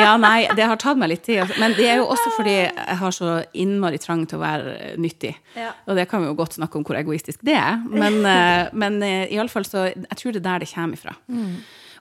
[0.00, 1.52] Ja, nei, det har tatt meg litt tid.
[1.60, 5.34] Men det er jo også fordi jeg har så innmari trang til å være nyttig.
[5.56, 5.72] Ja.
[5.86, 7.80] Og det kan vi jo godt snakke om hvor egoistisk det er.
[7.86, 11.00] Men, eh, men iallfall i alle fall så Jeg tror det er der det kommer
[11.00, 11.16] ifra.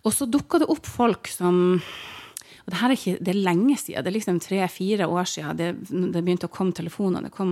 [0.06, 1.80] Og så dukker det opp folk som
[2.66, 5.58] og det her er ikke, det er lenge siden, det er liksom tre-fire år siden
[5.60, 7.28] det, det begynte å komme telefoner.
[7.28, 7.52] Det kom,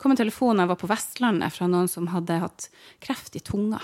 [0.00, 2.70] kom en telefon jeg var på Vestlandet fra noen som hadde hatt
[3.04, 3.82] kreft i tunga.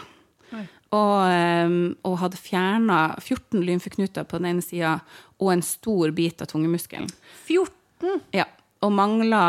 [0.50, 1.74] Og, eh,
[2.06, 4.98] og hadde fjerna 14 lymfeknuter på den ene sida
[5.40, 7.10] og en stor bit av tungemuskelen.
[7.46, 8.24] 14?
[8.34, 8.48] Ja,
[8.84, 9.42] og mangla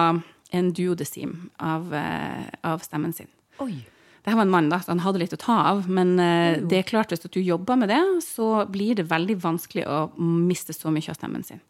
[0.51, 3.27] en duodesim av, eh, av stemmen sin.
[3.59, 3.85] Oi.
[4.21, 5.87] Dette var en mann, da, så han hadde litt å ta av.
[5.89, 9.87] Men eh, det er klart hvis du jobber med det, så blir det veldig vanskelig
[9.89, 11.63] å miste så mye av stemmen sin.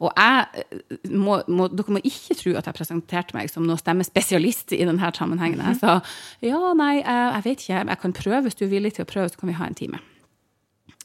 [0.00, 3.80] Og jeg eh, må, må, Dere må ikke tro at jeg presenterte meg som noen
[3.80, 5.60] stemmespesialist i denne sammenhengen.
[5.60, 5.98] Jeg sa
[6.44, 8.42] ja, nei, jeg, vet ikke, jeg kan prøve.
[8.46, 10.00] Hvis du er villig til å prøve, så kan vi ha en time.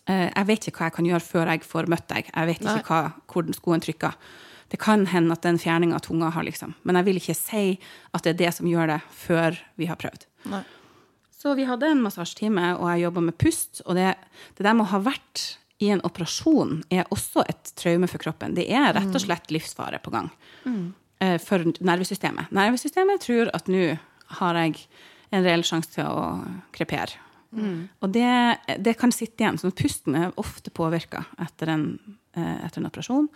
[0.07, 2.31] Eh, Jeg vet ikke hva jeg kan gjøre før jeg får møtt deg.
[2.31, 4.15] Jeg vet ikke hva, hvor skoen trykker.
[4.71, 6.73] Det kan hende at den fjerninga av tunga har, liksom.
[6.83, 7.65] Men jeg vil ikke si
[8.15, 10.25] at det er det som gjør det, før vi har prøvd.
[10.49, 10.63] Nei.
[11.35, 13.83] Så vi hadde en massasjetime, og jeg jobba med pust.
[13.85, 14.15] Og det,
[14.57, 15.43] det der med å ha vært
[15.83, 18.55] i en operasjon er også et traume for kroppen.
[18.55, 20.29] Det er rett og slett livsfare på gang
[20.63, 20.85] mm.
[21.43, 22.53] for nervesystemet.
[22.55, 23.89] Nervesystemet tror at nå
[24.39, 24.85] har jeg
[25.35, 26.27] en reell sjanse til å
[26.75, 27.19] krepere
[28.03, 28.31] Og det,
[28.83, 29.59] det kan sitte igjen.
[29.59, 33.29] Så pusten er ofte påvirka etter, eh, etter en operasjon.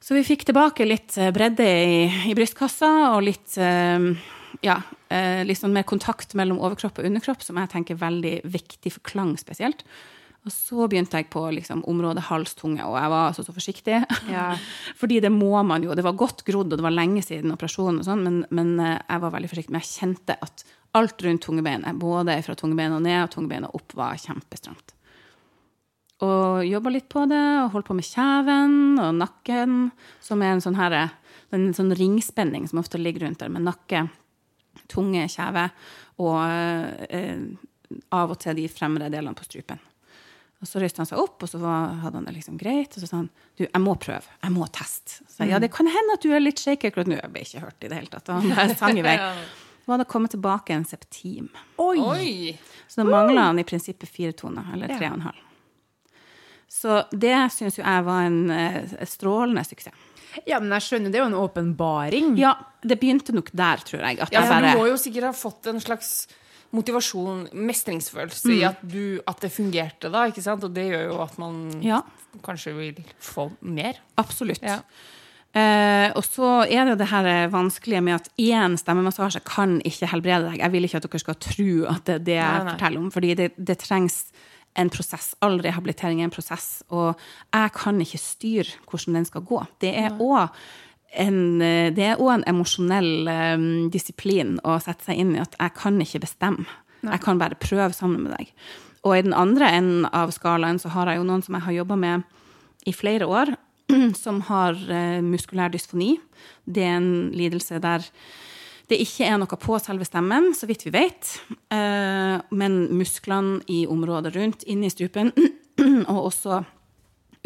[0.00, 1.98] Så vi fikk tilbake litt eh, bredde i,
[2.30, 4.08] i brystkassa og litt eh,
[4.66, 4.80] ja,
[5.12, 8.94] eh, litt sånn mer kontakt mellom overkropp og underkropp, som jeg tenker er veldig viktig
[8.96, 9.84] for klang spesielt.
[10.48, 13.98] Og så begynte jeg på liksom, området hals-tunge, og jeg var altså så forsiktig.
[14.32, 14.46] Ja.
[15.00, 15.92] Fordi det må man jo.
[15.96, 18.96] Det var godt grodd, og det var lenge siden operasjonen, og sånn, men, men eh,
[19.02, 19.74] jeg var veldig forsiktig.
[19.74, 20.64] Men jeg kjente at
[20.96, 24.96] alt rundt tungebeinet, både fra tungebeinet og ned og tungebeinet opp, var kjempestramt.
[26.24, 29.76] Og jobba litt på det, og holdt på med kjeven og nakken,
[30.24, 30.96] som er en sånn, her,
[31.52, 34.06] en sånn ringspenning som ofte ligger rundt der, med nakke,
[34.90, 35.68] tunge, kjeve
[36.20, 36.40] og
[37.08, 37.44] eh,
[38.14, 39.80] av og til de fremre delene på strupen.
[40.60, 42.92] Og så reiste han seg opp, og så var, hadde han det liksom greit.
[42.92, 45.22] Og så sa han du, jeg må prøve, jeg må teste.
[45.24, 47.16] Så jeg, ja, det kan hende at du er litt shaky akkurat nå.
[47.16, 48.28] Jeg ble ikke hørt i det hele tatt.
[48.28, 49.16] Og han bare sang i vei.
[49.80, 51.46] Så hadde kommet tilbake en septim.
[51.80, 52.52] Oi!
[52.86, 55.40] Så da mangla han i prinsippet fire toner, eller tre og en halv.
[56.70, 59.96] Så det syns jo jeg var en eh, strålende suksess.
[60.46, 62.28] ja, men jeg skjønner, det er jo en åpenbaring.
[62.38, 62.52] Ja,
[62.86, 64.20] det begynte nok der, tror jeg.
[64.22, 66.12] At Ja, jeg for bare, du må jo sikkert ha fått en slags
[66.76, 70.64] motivasjon, mestringsfølelse, i at, du, at det fungerte da, ikke sant?
[70.64, 72.02] Og det gjør jo at man Ja,
[72.46, 73.98] kanskje vil få mer.
[74.20, 74.62] absolutt.
[74.62, 74.80] Ja.
[75.50, 80.06] Eh, og så er det jo det her vanskelige med at én stemmemassasje kan ikke
[80.12, 80.60] helbrede deg.
[80.62, 82.74] Jeg vil ikke at dere skal tro at det er det jeg Nei, nei.
[82.76, 84.20] forteller om, fordi det, det trengs
[84.78, 85.32] en prosess.
[85.42, 87.18] All rehabilitering er en prosess, og
[87.50, 89.64] jeg kan ikke styre hvordan den skal gå.
[89.82, 90.54] Det er òg
[91.10, 95.56] en, eh, det er også en emosjonell um, disiplin å sette seg inn i at
[95.58, 96.66] jeg kan ikke bestemme.
[97.02, 98.52] Jeg kan bare prøve sammen med deg.
[99.08, 101.78] Og i den andre enden av skalaen så har jeg jo noen som jeg har
[101.80, 102.22] jobba med
[102.88, 103.54] i flere år,
[104.24, 106.14] som har uh, muskulær dysfoni.
[106.64, 108.06] Det er en lidelse der
[108.90, 111.36] det ikke er noe på selve stemmen, så vidt vi vet.
[111.72, 115.30] uh, men musklene i området rundt, inne i strupen,
[116.10, 116.60] og også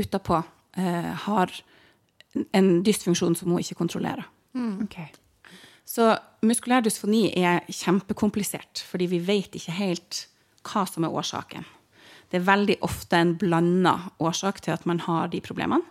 [0.01, 1.53] utapå, uh, har
[2.35, 4.27] en dysfunksjon som hun ikke kontrollerer.
[4.85, 4.99] Ok.
[5.85, 6.15] Så
[6.47, 10.25] muskulær dysfoni er kjempekomplisert, fordi vi vet ikke helt
[10.65, 11.67] hva som er årsaken.
[12.31, 15.85] Det er veldig ofte en blanda årsak til at man har de problemene.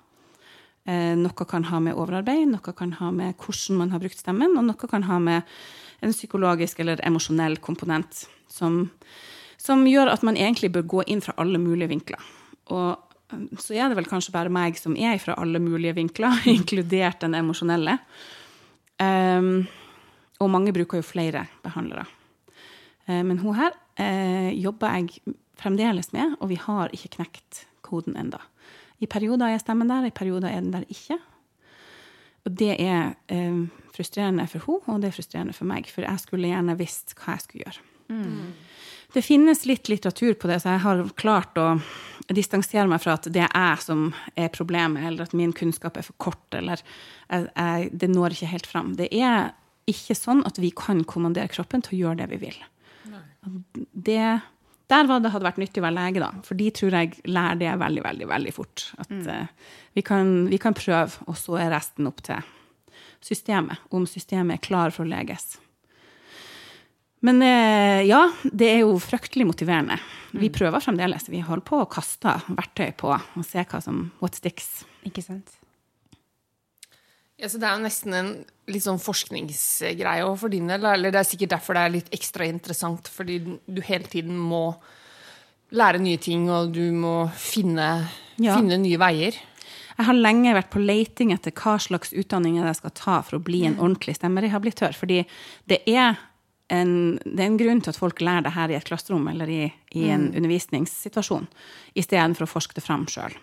[0.84, 4.58] Eh, noe kan ha med overarbeid, noe kan ha med hvordan man har brukt stemmen,
[4.60, 5.47] og noe kan ha med
[6.03, 8.89] en psykologisk eller emosjonell komponent som,
[9.62, 12.19] som gjør at man egentlig bør gå inn fra alle mulige vinkler.
[12.75, 13.12] Og
[13.60, 17.38] så er det vel kanskje bare meg som er fra alle mulige vinkler, inkludert den
[17.39, 17.98] emosjonelle.
[19.02, 19.65] Um,
[20.41, 22.06] og mange bruker jo flere behandlere.
[23.08, 28.17] Uh, men hun her uh, jobber jeg fremdeles med, og vi har ikke knekt koden
[28.19, 28.41] enda.
[29.04, 31.17] I perioder er stemmen der, i perioder er den der ikke.
[32.43, 33.65] Og det er uh,
[33.96, 37.38] frustrerende for henne, og det er frustrerende for meg, for jeg skulle gjerne visst hva
[37.38, 37.89] jeg skulle gjøre.
[39.13, 41.67] Det finnes litt litteratur på det, så jeg har klart å
[42.34, 44.08] distansere meg fra at det er jeg som
[44.39, 48.54] er problemet, eller at min kunnskap er for kort, eller jeg, jeg, det når ikke
[48.54, 48.95] helt fram.
[48.97, 49.52] Det er
[49.89, 52.58] ikke sånn at vi kan kommandere kroppen til å gjøre det vi vil.
[53.91, 54.26] Det,
[54.91, 56.32] der var det hadde vært nyttig å være lege, da.
[56.47, 58.86] For de tror jeg lærer det veldig, veldig veldig fort.
[59.04, 62.41] At eh, vi, kan, vi kan prøve, og så er resten opp til
[63.23, 63.84] systemet.
[63.93, 65.58] Om systemet er klar for å leges.
[67.24, 69.96] Men eh, ja, det er jo fryktelig motiverende.
[70.36, 71.30] Vi prøver fremdeles.
[71.32, 74.82] Vi holder på å kaste verktøy på og se hva som what sticks.
[75.08, 75.54] Ikke sant?
[77.40, 78.34] Ja, så Det er jo nesten en
[78.72, 80.84] litt sånn forskningsgreie for din del.
[80.86, 84.76] Eller det er sikkert derfor det er litt ekstra interessant, fordi du hele tiden må
[85.74, 88.08] lære nye ting, og du må finne,
[88.38, 88.58] Ja.
[88.60, 89.34] finne nye veier.
[89.98, 93.44] Jeg har lenge vært på leiting etter hva slags utdanning jeg skal ta for å
[93.44, 94.94] bli en ordentlig stemmerehabilitør.
[94.94, 95.26] Fordi
[95.68, 96.18] det er
[96.71, 96.93] en,
[97.26, 99.63] det er en grunn til at folk lærer det her i et klasserom eller i,
[99.99, 101.49] i en undervisningssituasjon,
[101.99, 103.36] istedenfor å forske det fram sjøl.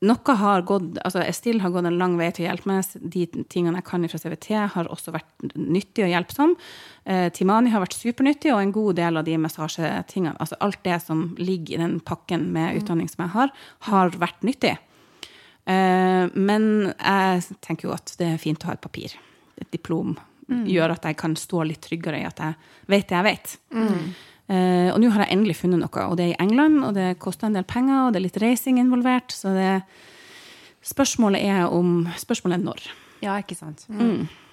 [0.00, 2.86] Noe har gått, altså Estill har gått en lang vei til å hjelpe meg.
[3.12, 6.54] De tingene jeg kan fra CVT, har også vært nyttig og hjelpsom.
[7.04, 10.96] Eh, Timani har vært supernyttig, og en god del av de massasjetingene, altså alt det
[11.04, 13.52] som ligger i den pakken med utdanning som jeg har,
[13.90, 14.72] har vært nyttig.
[15.68, 19.20] Eh, men jeg tenker jo at det er fint å ha et papir.
[19.60, 20.16] Et diplom
[20.50, 22.54] gjør at jeg kan stå litt tryggere i at jeg
[22.90, 23.56] vet det jeg vet.
[24.50, 27.18] Eh, og nå har jeg endelig funnet noe, og det er i England, og det
[27.22, 29.82] koster en del penger, og det er litt reising involvert, så det
[30.82, 32.86] Spørsmålet er om Spørsmålet er når.
[33.20, 33.82] Ja, ikke sant.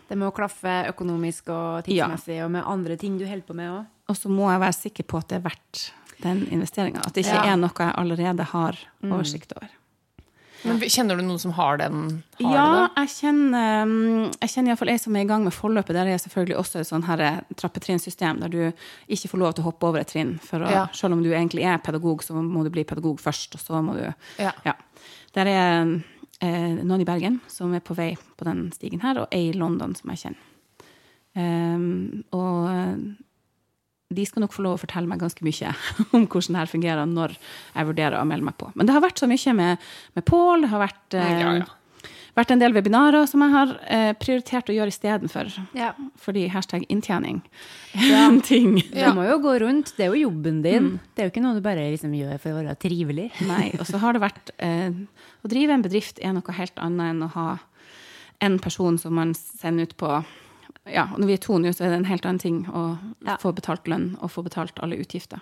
[0.07, 3.85] Det må klaffe økonomisk og tidsmessig, og med andre ting du holder på med òg.
[4.11, 5.81] Og så må jeg være sikker på at det er verdt
[6.23, 6.99] den investeringa.
[7.05, 7.53] At det ikke Ja.
[7.53, 9.69] er noe jeg allerede har oversikt over.
[10.65, 12.23] Men kjenner du noen som har den?
[12.41, 12.65] Har ja,
[13.03, 15.93] jeg kjenner, um, jeg kjenner iallfall ei som er i gang med forløpet.
[15.97, 18.59] Der er selvfølgelig også et sånn eh, trappetrinnsystem der du
[19.13, 20.37] ikke får lov til å hoppe over et trinn.
[20.43, 20.87] For å, Ja.
[20.97, 23.97] Selv om du egentlig er pedagog, så må du bli pedagog først, og så må
[23.99, 24.05] du
[24.41, 24.53] Ja.
[24.65, 24.73] Ja.
[25.37, 25.93] Der er
[26.41, 29.57] eh, noen i Bergen som er på vei på den stigen her, og ei i
[29.57, 30.43] London som jeg kjenner.
[31.37, 32.95] Um, og eh,
[34.09, 35.73] de skal nok få lov å fortelle meg ganske mye
[36.15, 38.69] om hvordan det her fungerer når jeg vurderer å melde meg på.
[38.75, 42.13] Men det har vært så mye med, med Pål, det har vært, eh, Ja, ja.
[42.37, 45.51] vært en del webinarer som jeg har eh, prioritert å gjøre istedenfor.
[45.75, 45.91] Ja.
[46.23, 47.41] Fordi hashtag inntjening
[47.97, 48.77] er en ting.
[48.93, 49.91] Det må jo gå rundt.
[49.97, 50.91] Det er jo jobben din.
[51.11, 53.31] Det er jo ikke noe du bare liksom gjør for å være trivelig.
[53.49, 54.91] Nei, og så har det vært eh,
[55.43, 57.49] Å drive en bedrift er noe helt annet enn å ha
[58.45, 60.09] en person som man sender ut på
[60.91, 62.97] Ja, og når vi er to nå, så er det en helt annen ting å
[63.25, 63.37] Ja.
[63.41, 65.41] få betalt lønn og få betalt alle utgifter.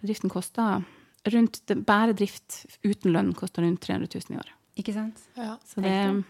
[0.00, 0.84] Bedriften koster
[1.28, 4.52] rundt Bare drift uten lønn koster rundt 300 000 i året.
[4.78, 5.18] Ikke sant?
[5.36, 5.56] Ja.
[5.66, 6.24] Så det,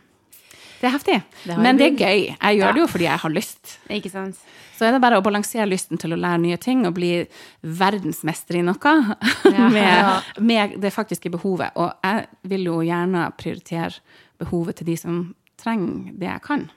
[0.80, 1.22] det er heftig.
[1.44, 2.22] Det Men det er gøy.
[2.40, 2.72] Jeg gjør Ja.
[2.72, 3.78] det jo fordi jeg har lyst.
[3.90, 4.36] Ikke sant?
[4.78, 7.26] Så er det bare å balansere lysten til å lære nye ting og bli
[7.62, 8.94] verdensmester i noe
[9.74, 11.72] med, med det faktiske behovet.
[11.76, 13.92] Og jeg vil jo gjerne prioritere
[14.38, 16.68] behovet til de som trenger det jeg kan.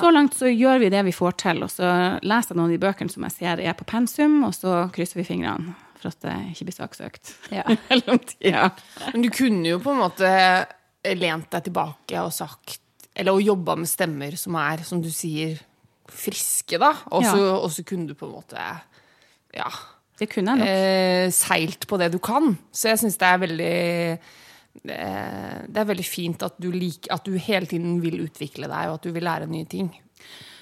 [0.00, 1.88] Så langt så gjør vi det vi får til, og så
[2.22, 5.20] leser jeg noen av de bøkene som jeg ser er på pensum, og så krysser
[5.20, 7.34] vi fingrene for at det ikke blir saksøkt.
[7.54, 7.62] Ja.
[8.52, 8.68] ja.
[9.12, 10.30] Men du kunne jo på en måte
[11.18, 12.78] lent deg tilbake og sagt
[13.14, 15.58] Eller og jobba med stemmer som er, som du sier,
[16.08, 16.94] friske, da.
[17.12, 17.84] Og så Ja.
[17.84, 18.62] kunne du på en måte
[19.52, 19.68] Ja.
[20.18, 20.68] Det kunne jeg nok.
[20.68, 22.56] Eh, seilt på det du kan.
[22.72, 24.18] Så jeg syns det er veldig
[24.82, 28.94] Det er veldig fint at du, lik, at du hele tiden vil utvikle deg, og
[28.98, 29.90] at du vil lære nye ting.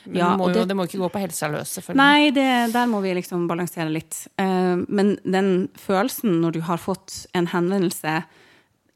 [0.06, 1.96] Men Ja, må jo, det- det må ikke gå på helsa løs, selvfølgelig.
[1.96, 4.26] Nei, det, der må vi liksom balansere litt.
[4.38, 8.24] Eh, men den følelsen når du har fått en henvendelse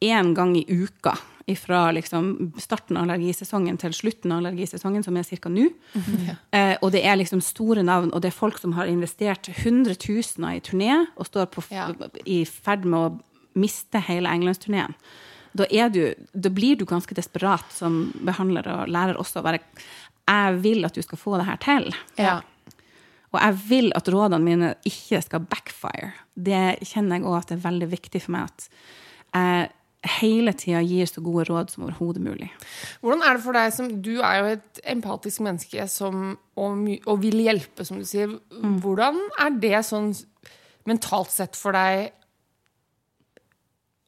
[0.03, 1.14] én gang i uka
[1.57, 5.48] fra liksom starten av allergisesongen til slutten av allergisesongen, som er ca.
[5.50, 5.68] nå,
[6.53, 10.57] eh, og det er liksom store navn, og det er folk som har investert hundretusener
[10.57, 11.90] i turné og står på, Ja.
[12.24, 13.20] i ferd med å
[13.59, 14.97] miste hele englandsturneen.
[15.55, 19.61] Da, du, da blir du ganske desperat som behandler og lærer også å være
[20.27, 21.95] Jeg vil at du skal få det her til.
[22.19, 22.40] Ja.
[23.35, 26.12] Og jeg vil at rådene mine ikke skal backfire.
[26.35, 28.69] Det kjenner jeg òg at det er veldig viktig for meg at
[29.35, 29.73] jeg
[30.21, 32.51] hele tida gir så gode råd som overhodet mulig.
[33.01, 37.23] Hvordan er det for deg som Du er jo et empatisk menneske som, og, og
[37.23, 38.37] vil hjelpe, som du sier.
[38.85, 40.12] Hvordan er det sånn
[40.88, 42.12] mentalt sett for deg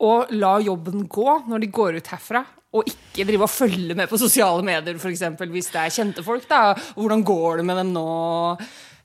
[0.02, 2.44] å la jobben gå når de går ut herfra?
[2.76, 5.22] Og ikke drive og følge med på sosiale medier, f.eks.
[5.48, 6.44] hvis det er kjente folk.
[6.50, 8.06] da, Hvordan går det med dem nå?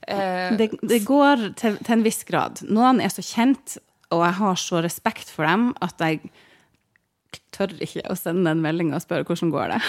[0.08, 2.60] Eh, Det, det går til, til en viss grad.
[2.68, 3.78] Noen er så kjent,
[4.12, 6.20] og jeg har så respekt for dem at jeg
[7.52, 9.80] tør ikke å sende en melding og spørre hvordan går det.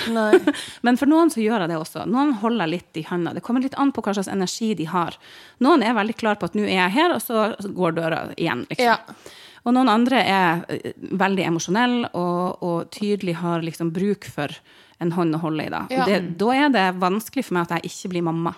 [0.86, 2.06] Men for noen så gjør jeg det også.
[2.08, 3.34] Noen holder litt i hånda.
[3.36, 5.16] Det kommer litt an på hva slags energi de har.
[5.63, 8.63] Noen er veldig klar på at nå er jeg her, og så går døra igjen.
[8.72, 8.94] liksom.
[8.94, 9.42] Ja.
[9.65, 14.52] Og noen andre er eh, veldig emosjonelle og, og tydelig har liksom bruk for
[14.99, 15.69] en hånd å holde i.
[15.71, 15.86] Da.
[15.91, 16.06] Ja.
[16.08, 18.56] Det, da er det vanskelig for meg at jeg ikke blir mamma.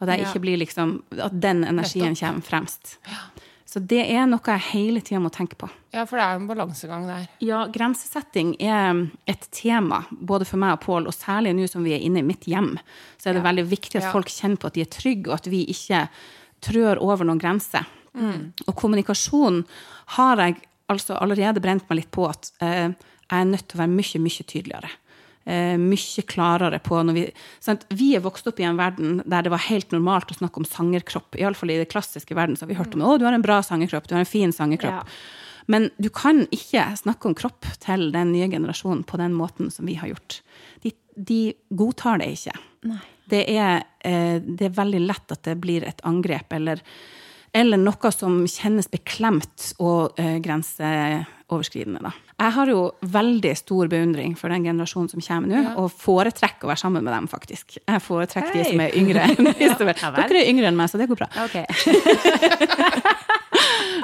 [0.00, 0.28] At, jeg Ja.
[0.30, 2.96] ikke blir liksom, at den energien kommer fremst.
[3.66, 5.66] Så det er noe jeg hele tida må tenke på.
[5.94, 7.24] ja, for det er en balansegang der.
[7.42, 11.94] Ja, grensesetting er et tema både for meg og Pål, og særlig nå som vi
[11.96, 12.76] er inne i mitt hjem,
[13.18, 13.48] så er det Ja.
[13.50, 14.12] veldig viktig at Ja.
[14.12, 16.08] folk kjenner på at de er trygge, og at vi ikke
[16.60, 17.86] trør over noen grenser.
[18.66, 19.62] Og kommunikasjon
[20.18, 20.60] har jeg
[20.92, 22.92] altså allerede brent meg litt på at eh,
[23.24, 24.90] jeg er nødt til å være mye, mye tydeligere.
[25.44, 27.24] Eh, mye klarere på når vi
[27.60, 27.86] sant?
[27.92, 30.68] Vi er vokst opp i en verden der det var helt normalt å snakke om
[30.68, 31.36] sangerkropp.
[31.40, 33.58] Iallfall i det klassiske verden så har vi hørt om å, du har en bra
[33.64, 35.02] sangerkropp, du har en fin sangerkropp.
[35.04, 35.42] Ja.
[35.72, 39.88] Men du kan ikke snakke om kropp til den nye generasjonen på den måten som
[39.88, 40.42] vi har gjort.
[40.84, 41.40] De, de
[41.72, 42.56] godtar det ikke.
[43.32, 46.82] Det, er, eh, det er veldig lett at det blir et angrep eller,
[47.54, 52.02] eller noe som kjennes beklemt og eh, grenseoverskridende.
[52.02, 52.10] Da.
[52.42, 52.80] Jeg har jo
[53.14, 57.14] veldig stor beundring for den generasjonen som kommer nå, og foretrekker å være sammen med
[57.14, 57.78] dem, faktisk.
[57.78, 59.28] Jeg foretrekker de som er yngre.
[59.64, 59.78] Ja.
[59.78, 61.30] Dere er yngre enn meg, så det går bra.
[61.46, 61.56] Ok.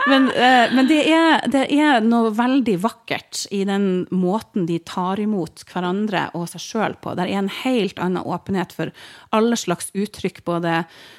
[0.09, 5.21] Men, eh, men det, er, det er noe veldig vakkert i den måten de tar
[5.23, 7.13] imot hverandre og seg sjøl på.
[7.19, 8.93] Det er en helt annen åpenhet for
[9.37, 10.79] alle slags uttrykk, både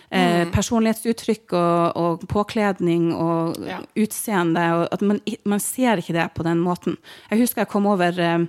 [0.10, 3.80] eh, personlighetsuttrykk og, og påkledning og Ja.
[3.96, 4.66] utseende.
[4.80, 6.98] Og at man, man ser ikke det på den måten.
[7.30, 8.48] Jeg husker jeg kom over eh,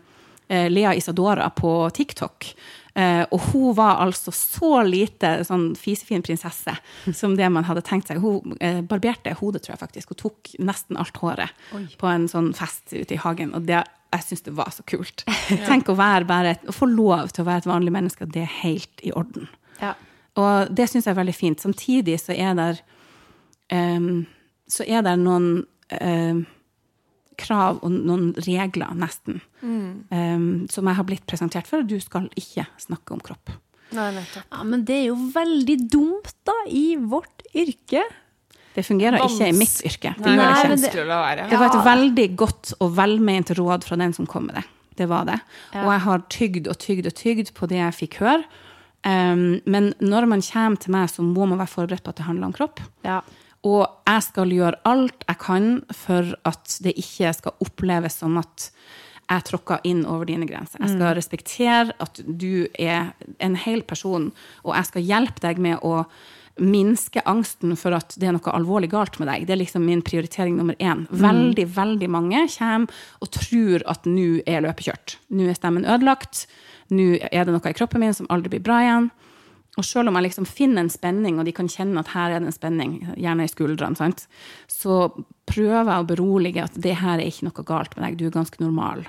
[0.49, 2.55] eh, Lea Isadora på TikTok.
[2.95, 6.75] Eh, og hun var altså så lite sånn fisefin prinsesse
[7.17, 8.21] som det man hadde tenkt seg.
[8.21, 11.65] Hun eh, barberte hodet, tror jeg faktisk, og tok nesten alt håret
[12.01, 13.55] på en sånn fest ute i hagen.
[13.57, 13.81] Og det
[14.13, 15.25] jeg syns det var så kult.
[15.71, 19.05] Tenk å, bare, å få lov til å være et vanlig menneske, det er helt
[19.05, 19.49] i orden.
[19.81, 19.95] Ja.
[20.41, 21.63] Og det syns jeg er veldig fint.
[21.65, 22.71] Samtidig så er det
[23.73, 24.27] um,
[24.69, 26.45] så det noen um,
[27.43, 31.85] krav og noen regler, nesten, um, som jeg har blitt presentert for.
[31.87, 33.53] Du skal ikke snakke om kropp.
[33.93, 34.47] Nei, nettopp.
[34.49, 38.07] ja, men det er jo veldig dumt, da, i vårt yrke.
[38.73, 40.15] Det fungerer ikke i mitt yrke.
[40.17, 41.49] Det Nei, gjør det.
[41.51, 44.65] Det var et veldig godt og velment råd fra den som kom med det.
[44.97, 45.39] Det var det.
[45.73, 45.85] Ja.
[45.85, 48.43] Og jeg har tygd og tygd og tygd på det jeg fikk høre.
[49.03, 52.29] Um, men når man kommer til meg, så må man være forberedt på at det
[52.29, 52.81] handler om kropp.
[53.05, 53.21] Ja.
[53.69, 58.71] Og jeg skal gjøre alt jeg kan for at det ikke skal oppleves som at
[59.31, 60.83] jeg tråkker inn over dine grenser.
[60.83, 64.31] Jeg skal respektere at du er en hel person,
[64.67, 66.03] og jeg skal hjelpe deg med å
[66.61, 69.47] minske angsten for at det er noe alvorlig galt med deg.
[69.49, 71.07] Det er liksom min prioritering nummer én.
[71.09, 75.17] Veldig, veldig mange kommer og tror at nå er løpet kjørt.
[75.33, 76.45] Nå er stemmen ødelagt.
[76.93, 79.09] Nå er det noe i kroppen min som aldri blir bra igjen.
[79.81, 82.43] Og selv om jeg liksom finner en spenning, og de kan kjenne at her er
[82.43, 84.27] det en spenning, gjerne i skuldrene, sant?
[84.69, 85.07] så
[85.49, 88.35] prøver jeg å berolige at det her er ikke noe galt med deg, du er
[88.37, 89.07] ganske normal.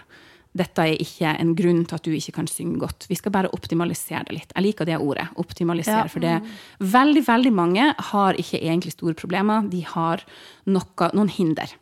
[0.55, 3.07] Dette er ikke en grunn til at du ikke kan synge godt.
[3.09, 4.51] Vi skal bare optimalisere det litt.
[4.53, 6.07] Jeg liker det ordet, optimalisere, Ja.
[6.07, 6.39] for det
[6.79, 9.67] veldig, veldig mange har ikke egentlig store problemer.
[9.69, 10.23] De har
[10.67, 11.73] noe, noen hinder,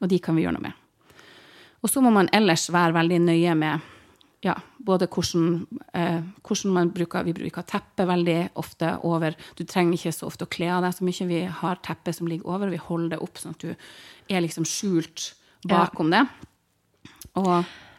[0.00, 0.72] og de kan vi gjøre noe med.
[1.82, 3.80] Og så må man ellers være veldig nøye med
[4.42, 9.98] ja, både hvordan, eh, hvordan man bruker Vi bruker teppe veldig ofte over Du trenger
[9.98, 11.26] ikke så ofte å kle av deg så mye.
[11.28, 13.74] Vi har teppe som ligger over, og vi holder det opp sånn at du
[14.30, 15.34] er liksom skjult
[15.68, 16.22] bakom det.
[17.36, 17.52] Og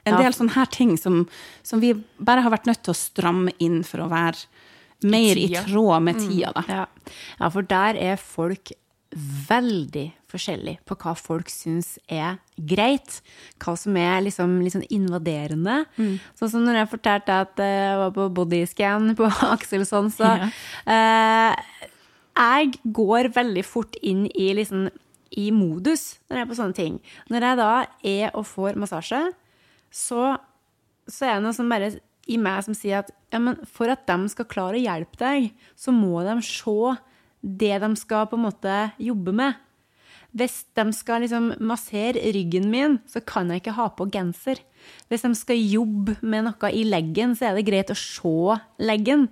[0.05, 0.17] en Ja.
[0.17, 1.27] del sånne her ting som,
[1.61, 4.47] som vi bare har vært nødt til å stramme inn for å være
[5.03, 6.63] mer i i tråd med tida, da.
[6.67, 6.85] Ja.
[7.39, 8.71] ja, for der er folk
[9.11, 13.19] veldig forskjellig på hva folk syns er greit.
[13.61, 15.83] Hva som er liksom liksom invaderende.
[15.97, 16.19] invaderende.
[16.39, 20.37] Sånn som når jeg fortalte at eh, jeg var på bodyscan på Akselson, så
[20.87, 21.55] eh,
[22.41, 24.89] Jeg går veldig fort inn i liksom
[25.31, 26.95] i modus når jeg er på sånne ting.
[27.31, 27.71] Når jeg da
[28.03, 29.21] er og får massasje,
[29.91, 30.35] så,
[31.07, 31.91] så er det noe som bare
[32.31, 35.51] i meg som sier at ja, men for at de skal klare å hjelpe deg,
[35.75, 36.95] så må de se
[37.41, 39.59] det de skal på en måte jobbe med.
[40.31, 44.61] Hvis de skal liksom massere ryggen min, så kan jeg ikke ha på genser.
[45.11, 49.27] Hvis de skal jobbe med noe i leggen, så er det greit å se leggen.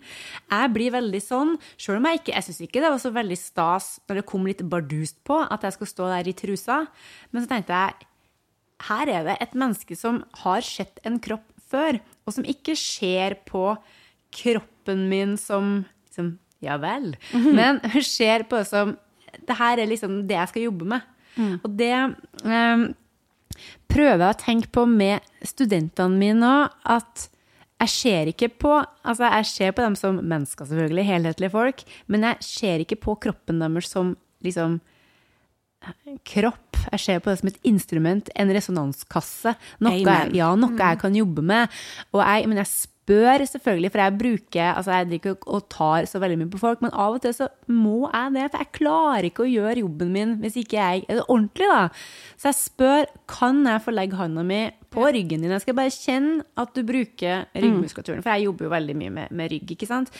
[0.51, 3.39] Jeg blir veldig sånn, selv om jeg ikke Jeg syns ikke det var så veldig
[3.39, 6.81] stas når det kom litt bardust på at jeg skulle stå der i trusa,
[7.31, 8.09] men så tenkte jeg
[8.89, 13.37] her er det et menneske som har sett en kropp før, og som ikke ser
[13.47, 13.73] på
[14.35, 17.13] kroppen min som liksom, Ja vel.
[17.33, 18.97] Men hun ser på det som
[19.47, 21.05] Det her er liksom det jeg skal jobbe med.
[21.63, 21.93] Og det
[22.43, 22.87] um,
[23.87, 27.29] prøver jeg å tenke på med studentene mine òg, at
[27.79, 32.25] jeg ser ikke på Altså, jeg ser på dem som mennesker, selvfølgelig, helhetlige folk, men
[32.27, 34.79] jeg ser ikke på kroppen deres som liksom
[36.27, 36.77] kropp.
[36.91, 39.55] Jeg ser på det som et instrument, en resonanskasse.
[39.83, 41.79] Noe, jeg, ja, noe jeg kan jobbe med.
[42.11, 42.69] Og jeg, men jeg
[43.09, 46.61] spør selvfølgelig, for jeg bruker Altså, jeg driver ikke og tar så veldig mye på
[46.61, 48.45] folk, men av og til så må jeg det.
[48.51, 51.87] For jeg klarer ikke å gjøre jobben min hvis ikke jeg er det ordentlig, da.
[52.37, 54.61] Så jeg spør kan jeg få legge hånda mi
[54.93, 55.53] på ryggen din.
[55.53, 58.21] Jeg skal bare kjenne at du bruker ryggmuskulaturen.
[58.25, 60.13] For jeg jobber jo veldig mye med, med rygg, ikke sant.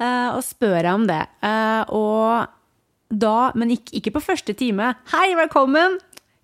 [0.00, 1.22] Uh, og spør jeg om det.
[1.42, 4.94] Uh, og da, men ikke, ikke på første time.
[5.12, 6.00] Hei, velkommen!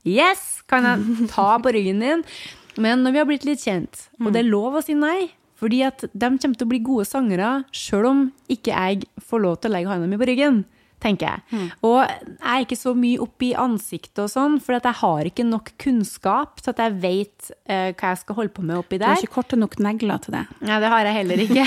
[0.07, 0.63] Yes!
[0.71, 2.25] Kan jeg ta på ryggen din?
[2.79, 5.83] Men når vi har blitt litt kjent, og det er lov å si nei fordi
[5.87, 9.73] at de kommer til å bli gode sangere sjøl om ikke jeg får lov til
[9.73, 10.61] å legge hånda mi på ryggen,
[11.03, 11.67] tenker jeg.
[11.87, 15.71] Og jeg er ikke så mye oppi ansiktet og sånn, for jeg har ikke nok
[15.83, 19.15] kunnskap til at jeg vet uh, hva jeg skal holde på med oppi Du har
[19.15, 19.23] der.
[19.23, 20.45] ikke korte nok negler til det.
[20.67, 21.67] Nei, det har jeg heller ikke.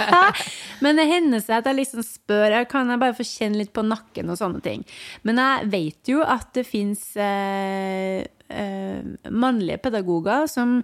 [0.84, 3.74] Men det hender seg at jeg liksom spør jeg kan jeg bare få kjenne litt
[3.76, 4.84] på nakken og sånne ting.
[5.28, 10.78] Men jeg vet jo at det fins eh, eh, mannlige pedagoger som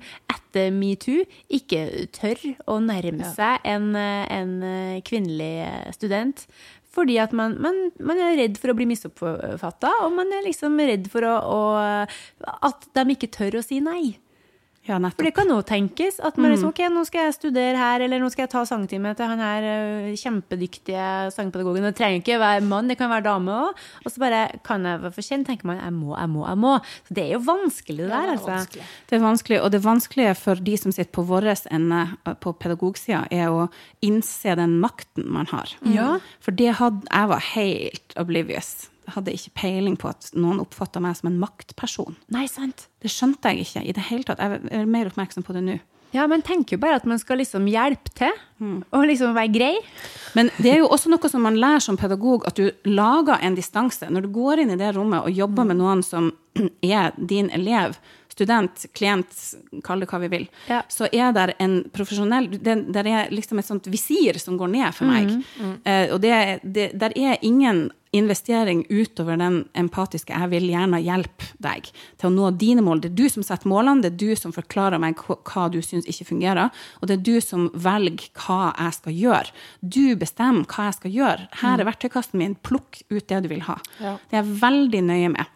[0.52, 6.46] etter metoo ikke tør å nærme seg en, eh, en eh, kvinnelig student.
[6.92, 10.76] Fordi at man, man, man er redd for å bli misoppfatta, og man er liksom
[10.76, 11.60] redd for å, å,
[12.68, 14.18] at de ikke tør å si nei.
[14.82, 18.02] Ja, For det kan òg tenkes at man liksom, ok, nå skal jeg studere her,
[18.02, 19.66] eller nå skal jeg ta sangtime til han her
[20.18, 21.86] kjempedyktige sangpedagogen.
[21.86, 23.84] Det trenger ikke være mann, det kan være dame òg.
[24.02, 26.62] Og så bare kan jeg være for kjent, tenker man jeg må, jeg må, jeg
[26.64, 26.74] må.
[27.06, 28.82] Så det er jo vanskelig, det der, altså.
[29.06, 32.54] Det er vanskelig, og det vanskelige for de som sitter på vår ende eh, på
[32.58, 33.68] pedagogsida, er å
[34.02, 35.76] innse den makten man har.
[35.86, 36.16] Ja.
[36.42, 41.16] For det hadde Jeg var helt oblivious hadde ikke peiling på at noen oppfatta meg
[41.18, 42.18] som en maktperson.
[42.34, 42.86] Nei, sant.
[43.02, 44.42] Det skjønte jeg ikke i det hele tatt.
[44.42, 45.78] Jeg er mer oppmerksom på det nå.
[46.12, 48.34] Ja, men tenker jo bare at man skal liksom hjelpe til,
[48.92, 49.72] og liksom være grei.
[50.36, 53.56] Men det er jo også noe som man lærer som pedagog, at du lager en
[53.56, 54.10] distanse.
[54.12, 56.28] Når du går inn i det rommet og jobber med noen som
[56.84, 57.96] er din elev,
[58.42, 59.38] student, klient,
[59.86, 60.82] kall det hva vi vil, Ja.
[60.90, 64.94] så er det en profesjonell det, Der er liksom et sånt visir som går ned
[64.94, 65.42] for meg.
[65.84, 71.46] Eh, og det, det, der er ingen investering utover den empatiske 'jeg vil gjerne hjelpe
[71.62, 73.00] deg' til å nå dine mål.
[73.00, 75.80] Det er du som setter målene, det er du som forklarer meg hva, hva du
[75.80, 76.70] syns ikke fungerer,
[77.00, 79.50] og det er du som velger hva jeg skal gjøre.
[79.80, 81.48] Du bestemmer hva jeg skal gjøre.
[81.62, 83.78] Her er verktøykassen min, plukk ut det du vil ha.
[83.98, 84.18] Ja.
[84.28, 85.46] Det er jeg veldig nøye med.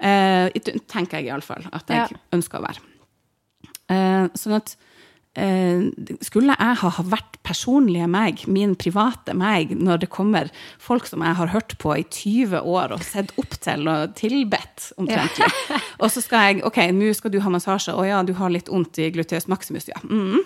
[0.00, 0.50] Eh,
[0.86, 2.20] tenker jeg iallfall at jeg Ja.
[2.36, 2.84] ønsker å være.
[3.90, 4.76] Eh, sånn at
[5.38, 5.88] eh,
[6.24, 10.50] skulle jeg ha vært personlige meg, min private meg, når det kommer
[10.82, 14.90] folk som jeg har hørt på i 20 år og sett opp til og tilbedt
[14.98, 15.48] omtrentlig,
[16.02, 18.68] og så skal jeg OK, nå skal du ha massasje, å ja, du har litt
[18.68, 19.96] vondt i gluteus maximus, ja.
[20.04, 20.42] Mm.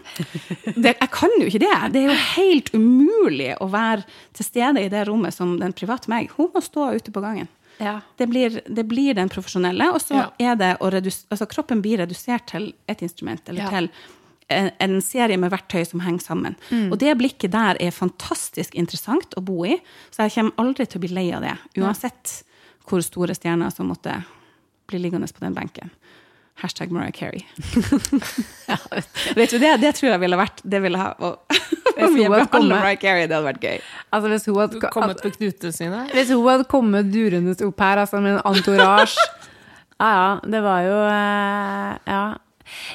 [0.77, 1.73] Det, jeg kan jo ikke det.
[1.97, 4.05] Det er jo helt umulig å være
[4.39, 6.31] til stede i det rommet som den private meg.
[6.37, 7.49] Hun må stå ute på gangen.
[7.83, 7.97] Ja.
[8.17, 10.31] Det blir, det blir den profesjonelle, og så Ja.
[10.39, 13.71] er det å redusere altså kroppen blir redusert til et instrument, eller Ja.
[13.71, 13.91] til
[14.53, 16.57] en, en serie med verktøy som henger sammen.
[16.71, 16.93] Mm.
[16.93, 19.79] Og det blikket der er fantastisk interessant å bo i,
[20.11, 22.43] så jeg kommer aldri til å bli lei av det, uansett
[22.87, 24.25] hvor store stjerner som måtte
[24.91, 25.91] bli liggende på den benken.
[26.61, 27.43] Hashtag Mariah Carey.
[29.37, 31.41] Vet du, det, det tror jeg ville vært Det ville ha og,
[31.97, 33.81] Hvis hun hadde kommet- Mariah Carey, det hadde vært gøy.
[34.13, 36.03] Altså, hvis hun hadde, Kommet på knutene sine.
[36.13, 39.17] hvis hun hadde kommet durende opp her, altså med en entourage
[40.03, 42.23] Ja, ja, det var jo eh, Ja.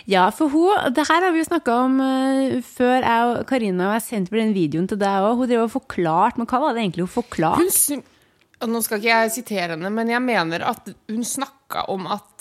[0.10, 3.90] Ja, for hun Det her har vi jo snakka om eh, før jeg og Karina
[3.92, 5.36] og jeg sendte den videoen til deg òg.
[5.42, 7.68] Hun drev og forklarte, men hva var det egentlig hun forklarte?
[7.92, 12.37] Hun, nå skal ikke jeg sitere henne, men jeg mener at hun snakka om at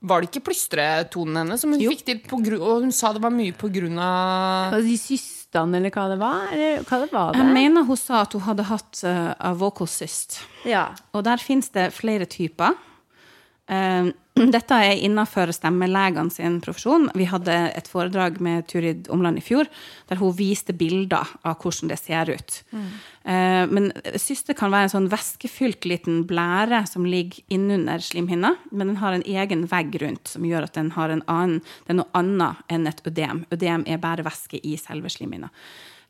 [0.00, 2.20] Var det ikke plystretonen hennes som hun fikk til?
[2.30, 6.04] På grunn, og hun sa det var mye på grunn av De systene, eller hva
[6.12, 6.44] det var?
[6.54, 7.40] Eller hva det var det?
[7.42, 10.38] Jeg mener hun sa at hun hadde hatt uh, a vocal cyst.
[10.68, 10.90] ja.
[11.16, 12.76] Og der finnes det flere typer.
[13.68, 14.06] Eh,
[14.54, 17.08] dette er innenfor stemmelegene sin profesjon.
[17.18, 19.68] Vi hadde et foredrag med Turid Omland i fjor,
[20.08, 22.62] der hun viste bilder av hvordan det ser ut.
[22.72, 22.88] Mm.
[23.68, 23.86] men
[24.16, 29.12] syste kan være en sånn væskefylt liten blære som ligger innunder slimhinna, men den har
[29.12, 32.88] en egen vegg rundt som gjør at den har en annen, er noe annet enn
[32.88, 33.44] et ødem.
[33.52, 35.52] Ødem er bare væske i selve slimhinna.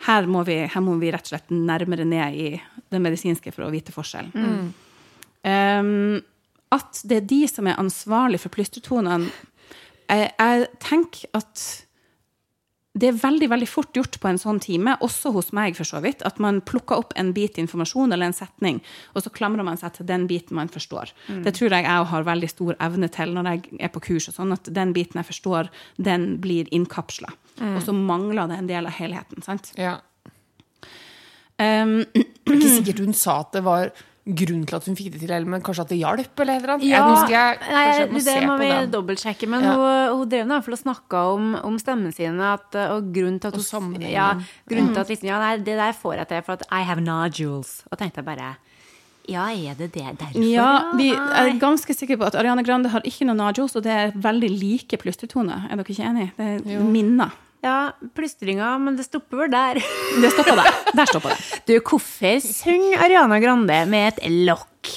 [0.06, 2.48] Her må, vi, her må vi rett og slett nærmere ned i
[2.92, 4.70] det medisinske for å vite forskjellen.
[5.42, 6.20] Um,
[6.74, 9.30] at det er de som er ansvarlig for plystretonene
[10.08, 11.66] jeg, jeg tenker at
[12.98, 16.00] det er veldig veldig fort gjort på en sånn time, også hos meg for så
[16.02, 18.80] vidt, at man plukker opp en bit informasjon eller en setning,
[19.12, 21.12] og så klamrer man seg til den biten man forstår.
[21.44, 24.38] Det tror jeg jeg har veldig stor evne til når jeg er på kurs, og
[24.40, 27.30] sånn at den biten jeg forstår, den blir innkapsla.
[27.76, 29.46] Og så mangler det en del av helheten.
[29.46, 29.70] sant?
[29.78, 29.98] Ja.
[31.58, 33.92] Um, Det er ikke sikkert hun sa at det var
[34.28, 36.62] grunnen til at hun fikk det til, eller men kanskje at det hjalp, eller et
[36.62, 36.86] eller annet.
[36.88, 39.48] Ja, jeg jeg, nei, jeg må det må vi dobbeltsjekke.
[39.48, 39.74] Men Ja.
[39.74, 43.40] hun, hun drev i hvert fall og snakka om, om stemmen sin, at, og grunnen
[43.40, 44.28] til at hun ja,
[44.68, 47.00] grunnen til at liksom, ja, nei, det der får jeg til for at I have
[47.00, 47.82] nodules.
[47.90, 48.56] Og tenkte jeg bare
[49.28, 50.40] Ja, er det det derfor?
[50.40, 53.92] Ja, vi er ganske sikre på at Ariane Grande har ikke noen nodules, og det
[53.92, 55.66] er veldig like plystretone.
[55.70, 56.30] Er dere ikke enig?
[56.38, 57.30] Det er minner.
[57.64, 59.80] Ja, plystringa, men det stopper vel der.
[60.22, 60.76] Det stopper der.
[60.94, 61.62] Der stopper det.
[61.66, 64.92] Du, hvorfor synger Ariana Grande med et lokk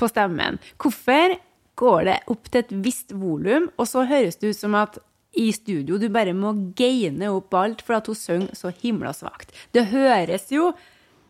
[0.00, 0.58] på stemmen?
[0.80, 1.36] Hvorfor
[1.80, 4.98] går det opp til et visst volum, og så høres det ut som at
[5.38, 9.54] i studio du bare må gaine opp alt for at hun synger så himla svakt?
[9.72, 10.72] Det høres jo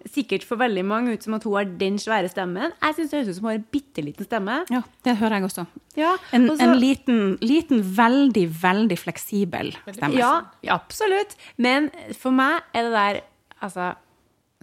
[0.09, 2.72] sikkert for veldig mange ut som at hun har den svære stemmen.
[2.80, 4.59] Jeg syns det høres ut som hun har en bitte liten stemme.
[4.72, 5.66] Ja, det hører jeg også.
[5.98, 10.16] Ja, En, også en liten, liten, veldig, veldig fleksibel stemme.
[10.16, 10.32] Ja,
[10.64, 11.36] ja, absolutt.
[11.59, 13.20] Men for meg er det der
[13.61, 13.90] Altså,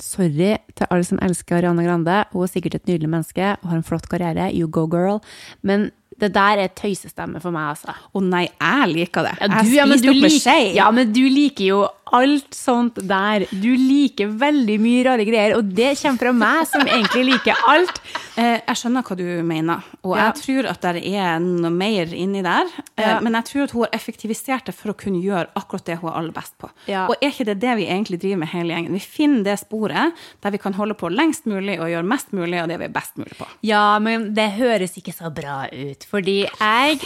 [0.01, 2.23] sorry til alle som elsker Ariana Grande.
[2.31, 4.49] Hun er sikkert et nydelig menneske og har en flott karriere.
[4.57, 5.19] You go, girl.
[5.61, 7.93] Men det der er tøysestemme for meg, altså.
[7.93, 9.35] Å nei, jeg liker det.
[9.37, 10.57] Ja, jeg du, ja, spiste du opp med skje.
[10.79, 11.83] ja, men du liker jo
[12.13, 13.45] alt sånt der.
[13.51, 18.01] Du liker veldig mye rare greier, og det kommer fra meg, som egentlig liker alt.
[18.37, 20.31] Eh, jeg skjønner hva du mener, og Ja.
[20.31, 22.65] jeg tror at det er noe mer inni der.
[22.97, 23.19] Eh, Ja.
[23.19, 26.09] Men jeg tror at hun har effektivisert det for å kunne gjøre akkurat det hun
[26.11, 26.69] er aller best på.
[26.87, 27.07] Ja.
[27.07, 28.91] Og er ikke det det vi egentlig driver med hele gjengen?
[28.93, 32.61] Vi finner det sporet der vi kan holde på lengst mulig og gjøre mest mulig
[32.61, 33.47] av det vi er best mulig på.
[33.63, 36.99] Ja, men det høres ikke så bra ut, fordi jeg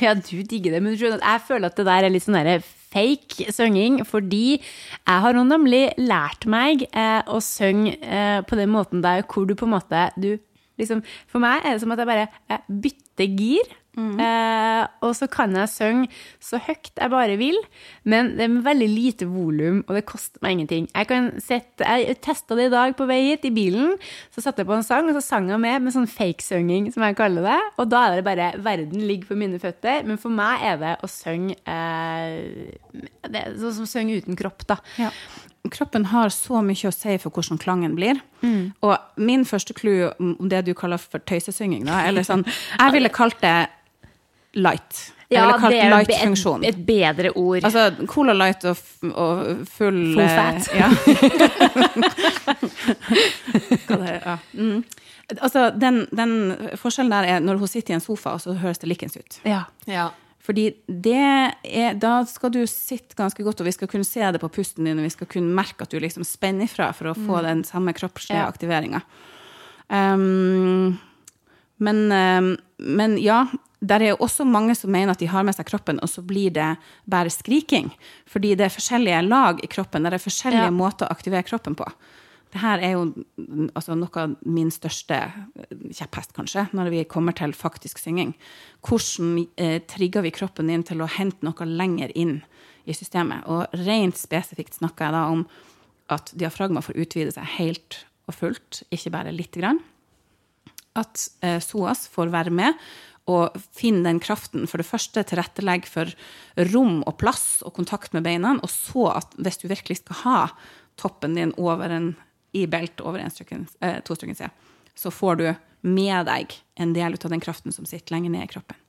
[0.00, 2.60] Ja, du digger det, men jeg føler at det der er litt sånn derre
[2.92, 9.04] fake synging, fordi jeg har nemlig lært meg eh, å synge eh, på den måten
[9.04, 10.32] der hvor du på en måte Du
[10.80, 13.76] liksom, For meg er det som at jeg bare jeg bytter gir.
[13.98, 16.08] Eh, og så kan jeg synge
[16.42, 17.56] så høyt jeg bare vil,
[18.08, 20.86] men det er med veldig lite volum, og det koster meg ingenting.
[20.94, 23.96] Jeg kan sette, jeg testa det i dag på vei hit i bilen.
[24.34, 27.04] Så satte jeg på en sang, og så sang jeg med med sånn fake-synging, som
[27.06, 27.58] jeg kaller det.
[27.82, 30.04] Og da er det bare verden ligger for mine føtter.
[30.06, 32.76] Men for meg er det å synge eh,
[33.30, 34.78] det er Sånn som å synge uten kropp, da.
[35.00, 35.10] Ja.
[35.70, 38.22] Kroppen har så mye å si for hvordan klangen blir.
[38.80, 42.46] Og min første clue om det du kaller for tøysesynging, da, eller sånn
[42.80, 43.68] Jeg ville kalt det
[44.54, 45.12] light.
[45.30, 46.64] Jeg Ja, ville kalt det er et, light-funksjon.
[46.66, 47.62] et bedre ord.
[47.64, 50.70] Altså Cola Light og, f- og full Full eh, fat.
[50.74, 50.88] Ja.
[53.86, 54.34] Hva det er, ja.
[54.58, 54.80] Mm.
[55.40, 56.32] Altså, den, den
[56.80, 59.40] forskjellen der er når hun sitter i en sofa, og så høres det likens ut.
[59.46, 59.62] ja.
[59.86, 60.08] Ja.
[60.40, 61.12] Fordi det
[61.68, 64.86] er, da skal du sitte ganske godt, og vi skal kunne se det på pusten
[64.88, 67.60] din, og vi skal kunne merke at du liksom spenner ifra for å få den
[67.68, 68.46] samme kroppslige Ja.
[68.48, 69.02] aktiveringa.
[69.92, 70.96] Um,
[71.84, 72.48] men, um,
[72.80, 73.44] men ja,
[73.80, 76.22] der er jo også mange som mener at de har med seg kroppen, og så
[76.26, 76.74] blir det
[77.10, 77.90] bare skriking.
[78.28, 80.74] Fordi det er forskjellige lag i kroppen, det er forskjellige Ja.
[80.74, 81.86] måter å aktivere kroppen på.
[82.50, 83.04] Det her er jo
[83.78, 88.34] altså, noe av min største eh, kjepphest, kanskje, når vi kommer til faktisk synging.
[88.82, 92.40] Hvordan eh, trigger vi kroppen din til å hente noe lenger inn
[92.86, 93.46] i systemet?
[93.46, 95.46] Og rent spesifikt snakker jeg da om
[96.10, 99.78] at diafragma får utvide seg helt og fullt, ikke bare lite grann.
[100.98, 102.78] At eh, SOAS får være med
[103.30, 104.66] og finne den kraften.
[104.70, 106.10] For det første tilrettelegge for
[106.72, 110.38] rom og plass og kontakt med beina, og så at hvis du virkelig skal ha
[111.00, 112.12] toppen din over en,
[112.56, 114.50] i belt over en stykken, eh, to stykker side,
[114.98, 115.46] så får du
[115.86, 118.82] med deg en del av den kraften som sitter lenger ned i kroppen.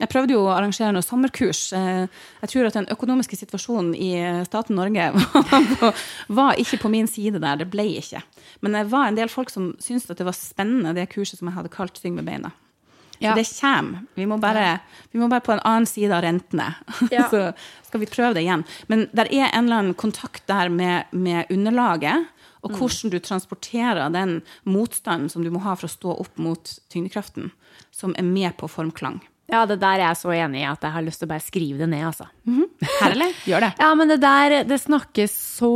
[0.00, 1.60] Jeg prøvde jo å arrangere noe sommerkurs.
[1.76, 2.06] Eh,
[2.40, 5.10] Jeg tror at den økonomiske situasjonen i eh, staten Norge
[5.82, 7.60] var, var ikke på min side der.
[7.60, 8.22] Det ble ikke.
[8.64, 11.50] Men det var en del folk som syntes at det var spennende, det kurset som
[11.50, 12.52] jeg hadde kalt Syng med beina.
[13.20, 13.34] Ja.
[13.34, 14.06] Så det kommer.
[14.16, 14.78] Vi må, bare,
[15.12, 16.70] vi må bare på en annen side av rentene.
[17.12, 17.26] Ja.
[17.28, 17.50] Så
[17.84, 18.64] skal vi prøve det igjen.
[18.88, 22.30] Men det er en eller annen kontakt der med, med underlaget,
[22.64, 24.38] og hvordan du transporterer den
[24.68, 27.50] motstanden som du må ha for å stå opp mot tyngdekraften,
[27.92, 29.20] som er med på formklang.
[29.50, 31.44] Ja, det der er jeg så enig i at jeg har lyst til å bare
[31.44, 32.28] skrive det ned, altså.
[33.02, 33.32] Herlig.
[33.50, 33.74] Gjør det.
[33.82, 35.74] Ja, men det der, det snakkes så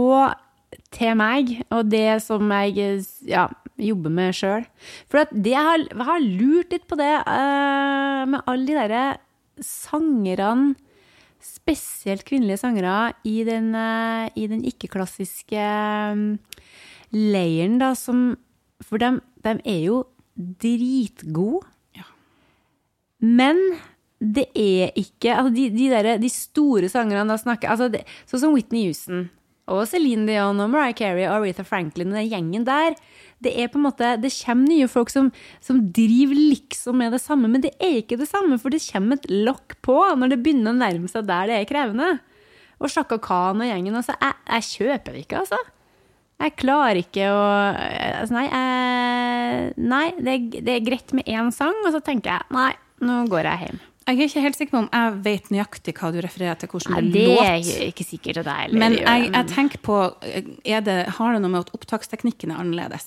[0.94, 3.48] til meg, og det som jeg ja,
[3.80, 4.64] jobber med sjøl.
[5.10, 8.78] For at det jeg har, jeg har lurt litt på det uh, med alle de
[8.78, 9.04] derre
[9.62, 10.74] sangerne,
[11.44, 15.68] spesielt kvinnelige sangere, i den, uh, den ikke-klassiske
[16.14, 16.26] um,
[17.14, 18.32] leiren, da, som
[18.84, 20.02] For de, er jo
[20.34, 21.73] dritgode.
[23.24, 23.60] Men
[24.20, 28.46] det er ikke altså de, de, der, de store sangerne da snakker altså det, Sånn
[28.46, 29.26] som Whitney Houston
[29.70, 32.96] og Celine Dion og Mariah Carey og Aretha Franklin og den gjengen der.
[33.40, 35.30] Det er på en måte, det kommer nye folk som,
[35.64, 39.16] som driver liksom med det samme, men det er ikke det samme, for det kommer
[39.16, 42.10] et lokk på når det begynner å nærme seg der det er krevende.
[42.76, 43.96] Og Shaka Khan og gjengen.
[43.96, 45.60] Altså, jeg, jeg kjøper det ikke, altså.
[46.44, 47.42] Jeg klarer ikke å
[48.20, 52.52] altså, Nei, jeg, nei det, det er greit med én sang, og så tenker jeg
[52.52, 53.80] nei, nå går jeg hjem.
[54.04, 56.92] Jeg er ikke helt sikker på om jeg vet nøyaktig hva du refererer til, hvordan
[56.92, 57.86] Nei, det, det er låt.
[57.88, 59.94] ikke sikkert det er, Men jeg, jeg tenker på
[60.68, 63.06] er det, Har det noe med at opptaksteknikken er annerledes?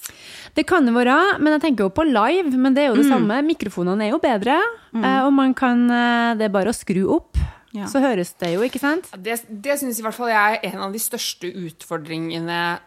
[0.57, 2.49] Det kan det være, men jeg tenker jo på live.
[2.57, 3.13] Men det er jo det Mm.
[3.13, 3.37] samme.
[3.45, 4.57] Mikrofonene er jo bedre,
[4.93, 5.05] Mm.
[5.27, 7.37] og man kan eh, Det er bare å skru opp.
[7.73, 7.85] Ja.
[7.85, 9.05] Så høres det jo, ikke sant?
[9.21, 12.79] Det, det syns i hvert fall jeg er en av de største utfordringene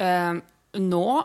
[0.00, 0.34] eh,
[0.80, 1.24] nå,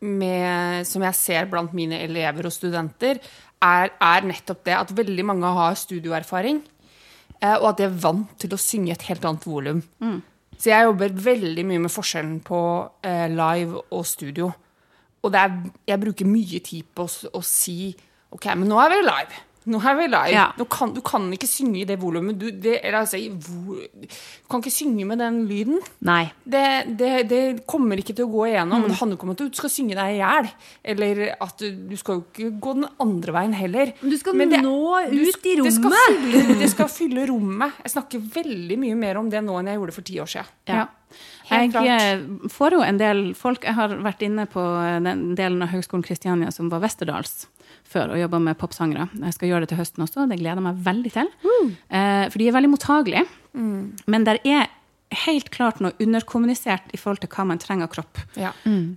[0.00, 3.18] med, som jeg ser blant mine elever og studenter,
[3.64, 6.62] er, er nettopp det at veldig mange har studioerfaring,
[7.40, 9.82] eh, og at de er vant til å synge et helt annet volum.
[10.60, 12.60] Så jeg jobber veldig mye med forskjellen på
[13.06, 14.50] eh, live og studio.
[15.20, 15.54] Og det er,
[15.88, 17.94] jeg bruker mye tid på å, å si
[18.30, 19.40] OK, men nå er vi live.
[19.68, 20.32] Nå er vi live.
[20.32, 20.46] Ja.
[20.72, 22.38] Kan, du kan ikke synge i det volumet.
[22.40, 24.08] Du, det, altså, du
[24.48, 25.82] kan ikke synge med den lyden.
[26.06, 26.30] Nei.
[26.48, 26.62] Det,
[26.96, 28.86] det, det kommer ikke til å gå igjennom.
[28.88, 30.48] Det handler ikke om at du skal synge deg i hjel.
[30.94, 33.92] Eller at du, du skal jo ikke gå den andre veien heller.
[34.00, 34.78] Men du skal Men nå
[35.10, 36.24] ut i Det skal, rommet.
[36.24, 37.76] fylle, det skal fylle rommet.
[37.84, 40.56] Jeg snakker veldig mye mer om det nå enn jeg gjorde for ti år siden.
[40.72, 40.88] Ja.
[41.50, 44.62] Helt Jeg eh, får jo en del folk Jeg har vært inne på
[45.02, 47.48] den delen av Høgskolen Kristiania som var Westerdals
[47.90, 49.08] før, og jobba med popsangere.
[49.18, 51.30] Jeg skal gjøre det til høsten også, det gleder jeg meg veldig til.
[51.90, 53.24] Eh, for de er veldig mottagelige.
[54.06, 54.68] Men der er
[55.26, 58.20] helt klart noe underkommunisert i forhold til hva man trenger av kropp.
[58.38, 58.52] Ja.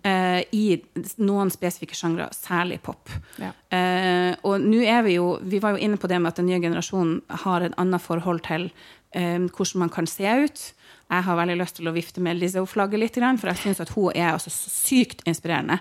[0.06, 0.78] eh, I
[1.26, 3.10] noen spesifikke sjangre, særlig pop.
[3.42, 3.50] Ja.
[3.74, 6.50] Eh, og nå er vi jo Vi var jo inne på det med at den
[6.52, 8.68] nye generasjonen har et annet forhold til
[9.16, 10.66] eh, hvordan man kan se ut.
[11.14, 14.16] Jeg har veldig lyst til å vifte med Lizzo-flagget litt, for jeg syns at hun
[14.16, 15.78] er altså så sykt inspirerende.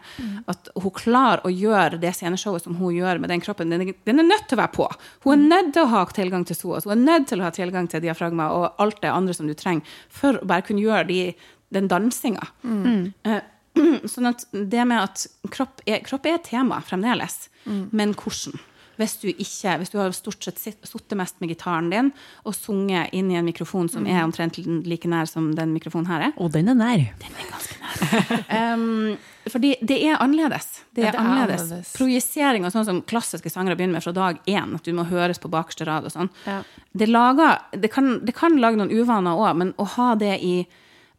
[0.51, 3.71] At hun klarer å gjøre det sceneshowet som hun gjør med den kroppen.
[3.73, 4.89] Den er, den er nødt til å være på.
[5.25, 7.55] Hun er nødt til å ha tilgang til SOAS, hun er nødt til å ha
[7.55, 11.09] tilgang til diafragma og alt det andre som du trenger, for å bare kunne gjøre
[11.09, 11.21] de,
[11.73, 12.51] den dansinga.
[13.25, 13.41] Eh,
[14.13, 17.49] Sånn at det med at kropp er, kropp er et tema fremdeles,
[17.93, 18.59] men hvordan?
[19.01, 22.11] Hvis du, ikke, hvis du har stort sett sitt- sittet mest med gitaren din
[22.45, 26.27] og sunget inn i en mikrofon som er omtrent like nær som den mikrofonen her
[26.29, 27.07] er, Og den er nær.
[28.75, 29.17] Um,
[29.53, 30.83] fordi det er annerledes.
[30.95, 31.63] Det er, Ja, det er annerledes.
[31.65, 31.93] annerledes.
[31.97, 35.41] Projisering og sånn som klassiske sangere begynner med fra dag én, at du må høres
[35.43, 36.31] på bakerste rad og sånn.
[36.47, 36.61] Ja.
[36.93, 37.09] Det,
[37.81, 40.55] det, kan, det kan lage noen uvaner òg, men å ha det i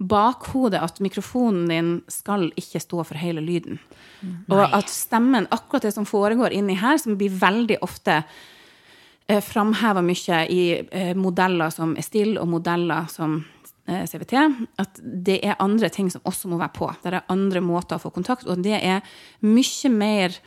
[0.09, 3.79] bakhodet at mikrofonen din skal ikke stå for hele lyden.
[4.51, 8.21] Og at stemmen, akkurat det som foregår inni her, som blir veldig ofte
[9.27, 13.41] eh, framheva mye i eh, modeller som er stille og modeller som
[13.87, 14.37] eh, CVT,
[14.79, 16.89] at det er andre ting som også må være på.
[17.03, 19.03] Det er andre måter å få kontakt, og det er
[19.43, 20.39] mye mer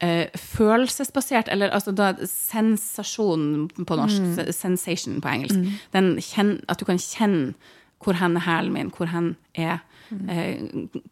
[0.00, 4.54] eh, følelsesbasert, eller altså da sensasjon på norsk, mm.
[4.54, 5.76] sensation på engelsk.
[5.94, 7.54] Den kjen, at du kan kjenne
[8.00, 9.78] hvor hen er hælen min, hvor hen er
[10.10, 10.62] eh,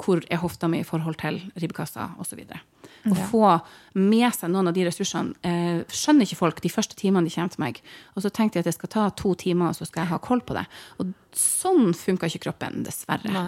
[0.00, 2.40] hvor er hofta mi i forhold til ribbekassa osv.
[3.08, 3.42] Å få
[3.94, 7.52] med seg noen av de ressursene eh, skjønner ikke folk de første timene de kommer
[7.54, 7.78] til meg.
[8.16, 10.18] Og så tenkte jeg at det skal ta to timer, og så skal jeg ha
[10.24, 10.64] koll på det.
[10.98, 13.44] Og sånn funka ikke kroppen, dessverre.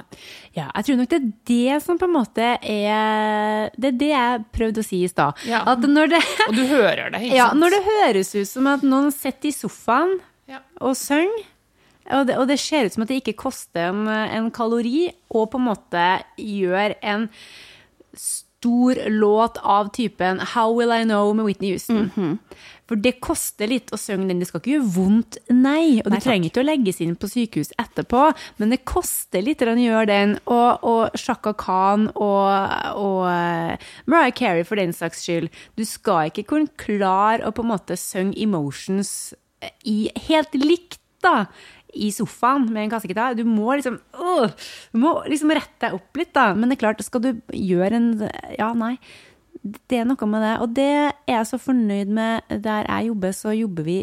[0.54, 4.10] Ja, jeg tror nok det er det som på en måte er Det er det
[4.12, 5.40] jeg prøvde å si i stad.
[5.48, 5.64] Ja.
[5.72, 7.38] Og du hører det, ikke sant?
[7.40, 10.18] ja, når det høres ut som at noen sitter i sofaen
[10.50, 10.60] Ja.
[10.82, 11.44] og synger,
[12.16, 15.50] og det, og det ser ut som at det ikke koster en, en kalori, og
[15.52, 16.06] på en måte
[16.36, 17.28] gjør en
[18.60, 22.10] stor låt av typen How Will I Know med Whitney Houston.
[22.90, 24.40] For det koster litt å synge den.
[24.42, 26.00] Det skal ikke gjøre vondt, nei.
[26.02, 28.24] Og du trenger ikke å legges inn på sykehus etterpå,
[28.58, 30.34] men det koster litt å gjøre den.
[30.50, 32.50] Og, og Shaka Khan og,
[32.98, 35.54] og eh, Mariah Carey for den saks skyld.
[35.78, 39.32] Du skal ikke kunne klare å på en måte synge emotions
[39.86, 41.46] i, helt likt, da.
[41.94, 43.34] I sofaen med en kassegitar.
[43.38, 44.52] Du må liksom øh,
[44.92, 46.52] Du må liksom rette deg opp litt, da.
[46.54, 48.08] Men det er klart, skal du gjøre en
[48.58, 48.96] Ja, nei.
[49.60, 50.54] Det er noe med det.
[50.62, 52.50] Og det er jeg så fornøyd med.
[52.64, 53.98] Der jeg jobber, så jobber vi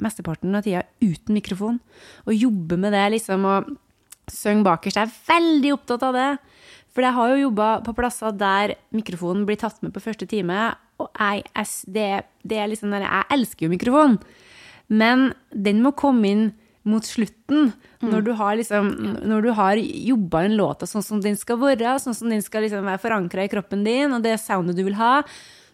[0.00, 1.80] mesteparten av tida uten mikrofon.
[2.26, 3.72] Og jobber med det, liksom, og
[4.30, 5.00] synge bakerst.
[5.00, 6.30] Jeg er veldig opptatt av det.
[6.90, 10.72] For jeg har jo jobba på plasser der mikrofonen blir tatt med på første time.
[11.00, 12.08] Og jeg, jeg, det,
[12.42, 14.18] det er liksom jeg elsker jo mikrofon.
[14.90, 16.48] Men den må komme inn
[16.88, 18.88] mot slutten, når du har, liksom,
[19.28, 22.64] når du har jobba en låt sånn som den skal være, sånn som den skal
[22.64, 25.18] liksom være forankra i kroppen din, og det soundet du vil ha,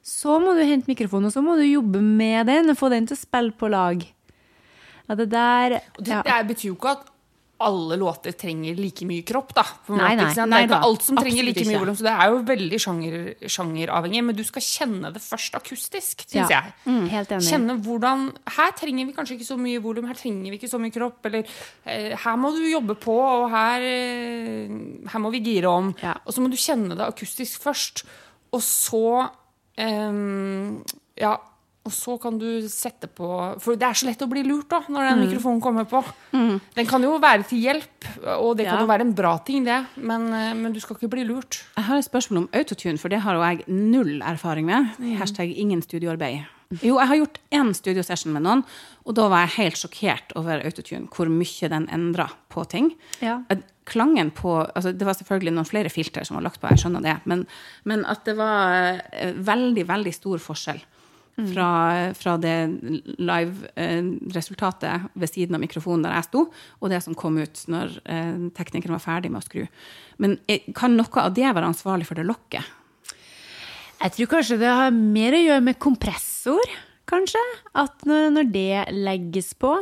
[0.06, 3.06] så må du hente mikrofonen, og så må du jobbe med den og få den
[3.06, 4.02] til å spille på lag.
[5.06, 5.84] Ja, det der ja.
[5.98, 7.06] Det, det betyr jo ikke at
[7.58, 9.62] alle låter trenger like mye kropp, da.
[9.88, 10.26] Nei, nei.
[10.34, 13.14] det er ikke alt som trenger like mye volum, så det er jo veldig sjanger,
[13.48, 14.22] sjangeravhengig.
[14.28, 16.60] Men du skal kjenne det først akustisk, syns Ja.
[16.60, 16.74] jeg.
[16.84, 17.48] Mm, helt enig.
[17.48, 18.26] Kjenne hvordan
[18.58, 21.24] Her trenger vi kanskje ikke så mye volum, her trenger vi ikke så mye kropp,
[21.24, 21.44] eller
[21.86, 24.68] eh, her må du jobbe på, og her, eh,
[25.08, 25.94] her må vi gire om.
[26.02, 26.14] Ja.
[26.26, 28.04] Og så må du kjenne det akustisk først,
[28.52, 29.30] og så
[29.78, 30.82] ehm,
[31.16, 31.38] Ja.
[31.86, 33.26] Og så kan du sette på
[33.62, 35.08] For det er så lett å bli lurt da, når Mm.
[35.12, 36.00] den mikrofonen kommer på.
[36.32, 38.08] Den kan jo være til hjelp,
[38.40, 39.86] og det kan jo være en bra ting, det.
[39.96, 41.62] Men, eh, men du skal ikke bli lurt.
[41.76, 44.96] Jeg har et spørsmål om autotune, for det har jo jeg null erfaring med.
[45.20, 46.44] Hashtag ingen studioarbeid.
[46.82, 48.64] Jo, jeg har gjort én studiosession med noen,
[49.06, 52.90] og da var jeg helt sjokkert over autotune, hvor mye den endra på ting.
[53.22, 53.38] Ja.
[53.86, 57.02] Klangen på altså Det var selvfølgelig noen flere filter som var lagt på, jeg skjønner
[57.06, 57.46] det, men,
[57.84, 60.80] men at det var eh, veldig, veldig stor forskjell.
[61.36, 61.70] Fra,
[62.16, 62.54] fra det
[63.20, 66.46] live-resultatet ved siden av mikrofonen der jeg sto,
[66.80, 69.66] og det som kom ut når eh, teknikeren var ferdig med å skru.
[70.16, 72.64] Men eh, kan noe av det være ansvarlig for det lokket?
[74.00, 76.72] Jeg tror kanskje det har mer å gjøre med kompressor,
[77.06, 77.40] kanskje.
[77.78, 79.72] At når, det legges på.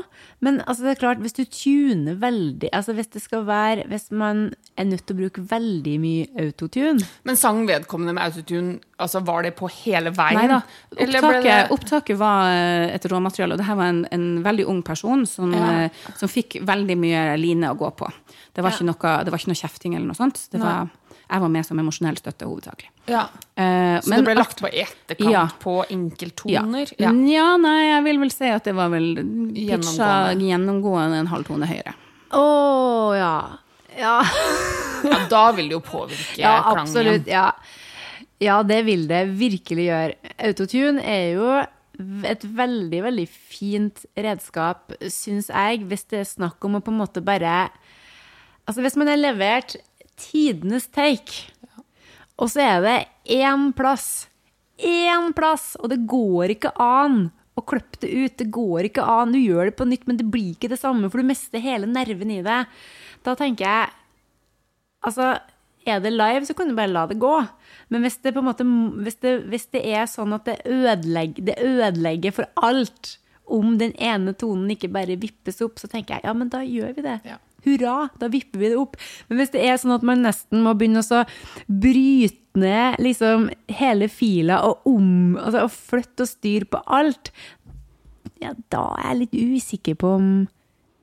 [0.44, 4.10] Men altså, det er klart, hvis du tuner veldig Altså hvis det skal være Hvis
[4.12, 9.22] man er nødt til å bruke veldig mye autotune Men sang vedkommende med autotune, altså
[9.24, 10.36] var det på hele veien?
[10.40, 10.60] Nei da.
[10.92, 14.82] Opptaket, det- opptaket var eh, et råmateriale, og det her var en, en veldig ung
[14.86, 15.84] person som, Ja.
[15.86, 18.10] eh, som fikk veldig mye line å gå på.
[18.54, 20.44] Det var, ikke noe, det var ikke noe kjefting eller noe sånt.
[20.52, 20.88] Det var,
[21.30, 22.90] jeg var med som emosjonell støtte, hovedsakelig.
[23.10, 23.22] Ja.
[23.58, 25.44] Uh, Så men det ble lagt på etterkant Ja.
[25.62, 25.88] på ja.
[25.96, 26.92] enkelttoner?
[27.00, 27.12] Ja.
[27.56, 30.48] nei, jeg vil vel si at det var vel pitcha Gjennomgående.
[30.50, 31.94] gjennomgående en halv tone høyere.
[32.34, 32.44] Å
[33.18, 33.34] ja.
[33.98, 34.16] Ja,
[35.04, 36.80] Ja, da vil det jo påvirke ja klangen.
[36.88, 37.26] absolutt.
[37.30, 37.52] Ja.
[38.40, 40.34] ja, det vil det virkelig gjøre.
[40.48, 41.48] Autotune er jo
[42.26, 46.98] et veldig, veldig fint redskap, syns jeg, hvis det er snakk om å på en
[47.04, 47.68] måte bare
[48.64, 49.74] Altså hvis man har levert
[50.20, 51.50] tidenes take,
[52.40, 52.98] og så er det
[53.36, 54.26] én plass,
[54.78, 58.36] én plass, og det går ikke an å klippe det ut.
[58.40, 59.34] Det går ikke an.
[59.34, 61.86] Du gjør det på nytt, men det blir ikke det samme, for du mister hele
[61.90, 62.64] nerven i det.
[63.26, 63.92] Da tenker jeg
[65.04, 65.34] Altså,
[65.84, 67.34] er det live, så kan du bare la det gå.
[67.92, 68.64] Men hvis det, måte,
[69.04, 73.92] hvis det, hvis det er sånn at det ødelegger, det ødelegger for alt om den
[74.00, 77.18] ene tonen ikke bare vippes opp, så tenker jeg ja, men da gjør vi det.
[77.28, 77.36] Ja.
[77.64, 78.96] Hurra, da vipper vi det opp.
[79.28, 81.22] Men hvis det er sånn at man nesten må begynne å
[81.66, 87.32] bryte ned liksom hele fila og om altså, og flytte og styre på alt,
[88.42, 90.28] ja, da er jeg litt usikker på om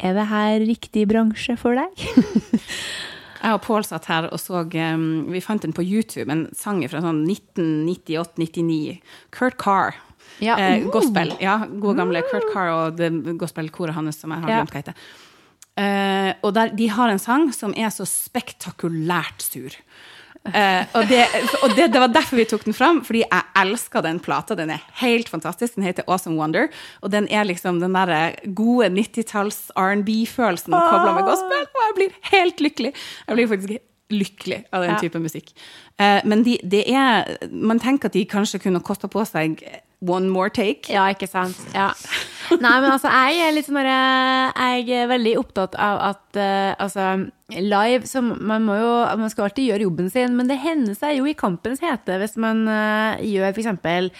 [0.01, 2.05] er det her riktig bransje for deg?
[3.41, 6.84] Jeg og Pål satt her og så um, Vi fant den på YouTube, en sang
[6.89, 8.99] fra sånn 1998-99.
[9.34, 9.97] Kurt Carr.
[10.41, 10.57] Ja.
[10.57, 10.91] Eh, Uh.
[10.93, 11.34] gospel.
[11.41, 13.09] Ja, gode gamle Kurt Carr og det
[13.41, 14.97] gospelkoret hans som jeg har glemt hva heter.
[15.80, 19.78] Eh, og der, de har en sang som er så spektakulært sur.
[20.42, 21.20] Uh, og det,
[21.62, 24.56] og det, det var derfor vi tok den fram, fordi jeg elsker den plata.
[24.58, 25.76] Den er helt fantastisk.
[25.78, 26.72] Den heter Awesome Wonder.
[27.06, 31.68] Og den er liksom den derre gode 90-talls R&B-følelsen kobla med gospel.
[31.70, 32.94] Og jeg blir helt lykkelig.
[33.28, 33.78] Jeg blir faktisk
[34.12, 34.98] lykkelig av den Ja.
[35.00, 35.54] type musikk.
[36.02, 39.62] Uh, men de, det er Man tenker at de kanskje kunne kosta på seg
[40.02, 40.89] one more take.
[40.89, 41.58] Ja, ikke sant.
[41.76, 41.91] Ja.
[42.52, 47.30] Nei, men altså, jeg er litt sånn Jeg er veldig opptatt av at uh, altså,
[47.54, 48.89] live så Man må jo
[49.22, 52.36] Man skal alltid gjøre jobben sin, men det hender seg jo i kampens hete hvis
[52.41, 54.12] man uh, gjør eksempel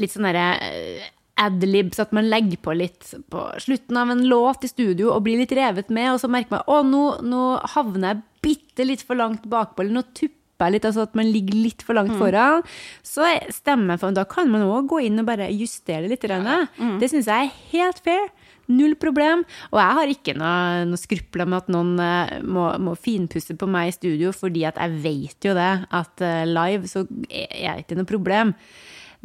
[0.00, 1.08] litt sånn derre uh,
[1.42, 5.40] adlibs, at man legger på litt på slutten av en låt i studio og blir
[5.40, 9.18] litt revet med, og så merker man å, nå, nå havner jeg bitte litt for
[9.18, 12.62] langt bakpå, eller nå tupper jeg litt, altså at man ligger litt for langt foran,
[13.02, 16.22] så stemmer for Da kan man òg gå inn og bare justere litt.
[16.22, 16.68] grann.
[17.00, 18.28] Det syns jeg er helt fair.
[18.70, 19.42] Null problem.
[19.72, 23.66] Og jeg har ikke noe, noe skrupler med at noen eh, må, må finpusse på
[23.66, 27.84] meg i studio, fordi at jeg vet jo det, at eh, live så er det
[27.84, 28.54] ikke noe problem.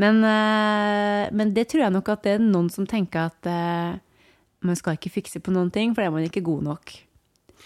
[0.01, 3.51] Men, eh, men det tror jeg nok at det er noen som tenker at
[4.65, 7.06] man skal ikke fikse på noen ting, for det er man ikke god nok.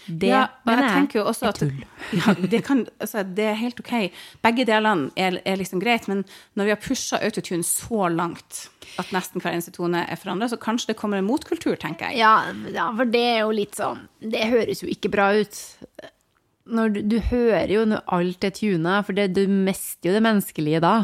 [0.06, 1.84] Det ja, mener jeg jeg også er at tull.
[2.18, 3.94] ja, det, kan, altså, det er helt ok.
[4.42, 6.24] Begge delene er, er liksom greit, men
[6.58, 8.66] når vi har pusha autotune så langt
[9.00, 12.20] at nesten hver eneste tone er forandra, så kanskje det kommer en motkultur, tenker jeg.
[12.22, 12.34] Ja,
[12.74, 15.62] ja, for det er jo litt sånn Det høres jo ikke bra ut.
[16.72, 20.24] Når du, du hører jo når alt er tuna, for det, du mister jo det
[20.24, 20.96] menneskelige da.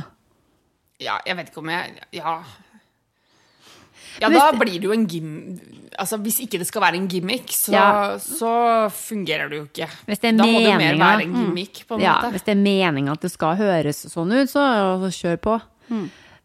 [1.03, 2.41] Ja, jeg vet ikke om jeg Ja.
[4.21, 5.61] Ja, da blir det jo en gim...
[5.99, 8.19] Altså, Hvis ikke det skal være en gimmick, så, Ja.
[8.23, 8.53] så
[8.95, 9.89] fungerer det jo ikke.
[10.21, 12.31] Da må det jo mer være en gimmick, på en Ja, måte.
[12.37, 14.62] hvis det er meninga at det skal høres sånn ut, så,
[15.03, 15.61] så kjør på.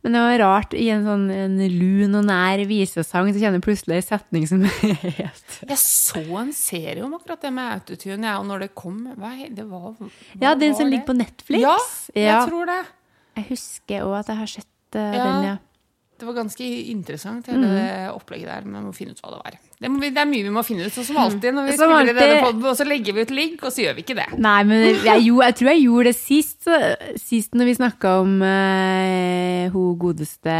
[0.03, 3.63] Men det var rart, i en sånn en lun og nær visesang, så kjenner jeg
[3.63, 8.25] plutselig en setning som er helt Jeg så en serie om akkurat det med autotune,
[8.27, 10.09] jeg, og når det kom hva, det var, hva
[10.41, 11.15] Ja, den som ligger på?
[11.15, 11.61] Netflix.
[11.63, 11.77] Ja,
[12.15, 12.41] jeg Ja.
[12.49, 12.81] tror det.
[13.37, 14.67] Jeg husker òg at jeg har sett
[14.97, 15.23] uh, Ja.
[15.23, 15.55] den, ja.
[16.23, 16.63] Det var ganske
[16.93, 17.75] interessant, hele Mhm.
[17.75, 18.63] det opplegget der.
[18.63, 19.57] Men vi må finne ut hva det var.
[19.83, 21.51] Det, må vi, det er mye vi må finne ut, sånn som alltid.
[21.51, 22.43] Når vi Som spiller i denne alltid.
[22.45, 24.27] podden, og så legger vi ut link, og så gjør vi ikke det.
[24.39, 26.69] Nei, men jeg, jo, jeg tror jeg gjorde det sist,
[27.19, 30.55] sist når vi snakka om uh, hun godeste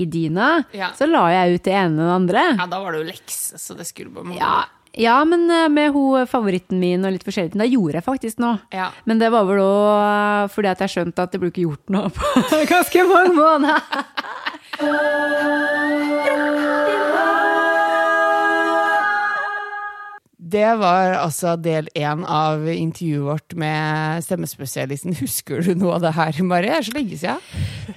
[0.00, 0.64] Idina.
[0.72, 0.88] Ja.
[0.96, 2.46] Så la jeg ut det ene og det andre.
[2.56, 4.54] Ja, da var det jo leks, så det skulle bare Ja,
[4.96, 8.60] ja men eh, med hun favoritten min og litt forskjellig, da gjorde jeg faktisk noe.
[8.72, 8.88] Ja.
[9.04, 12.08] Men det var vel òg fordi at jeg skjønte at det ble ikke gjort noe
[12.14, 13.82] på ganske mange måneder.
[20.54, 25.16] Det var altså del én av intervjuet vårt med stemmespesialisten.
[25.22, 26.68] Husker du noe av det her, Mari?
[26.70, 27.40] Det er så lenge siden.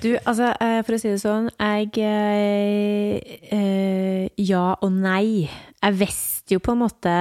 [0.02, 5.46] Du, altså, eh, for å si det sånn, jeg eh, eh, Ja og nei.
[5.84, 7.14] Jeg visste jo på en måte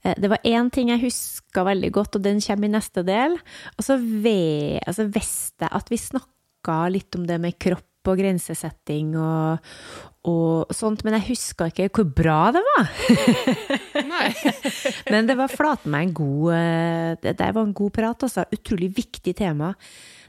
[0.00, 3.36] Det var én ting jeg huska veldig godt, og den kommer i neste del.
[3.76, 9.12] Og så altså, visste jeg at vi snakka litt om det med kropp og grensesetting
[9.20, 9.66] og,
[10.30, 12.88] og sånt, men jeg huska ikke hvor bra det var.
[15.12, 18.44] Men det var flaten meg en god eh, Det der var en god prat, altså.
[18.54, 19.72] Utrolig viktig tema.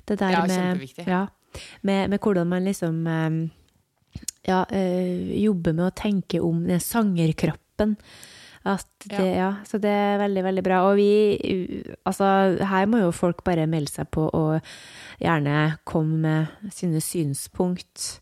[0.07, 0.81] Det der Ja, med.
[1.05, 1.25] Ja,
[1.81, 3.37] med, med hvordan man liksom eh,
[4.47, 7.97] ja, øh, jobber med å tenke om den sangerkroppen.
[8.63, 9.51] Det, ja.
[9.65, 10.81] så det er veldig, veldig bra.
[10.89, 12.27] Og vi Altså,
[12.69, 14.59] her må jo folk bare melde seg på og
[15.21, 18.19] gjerne komme med sine synspunkt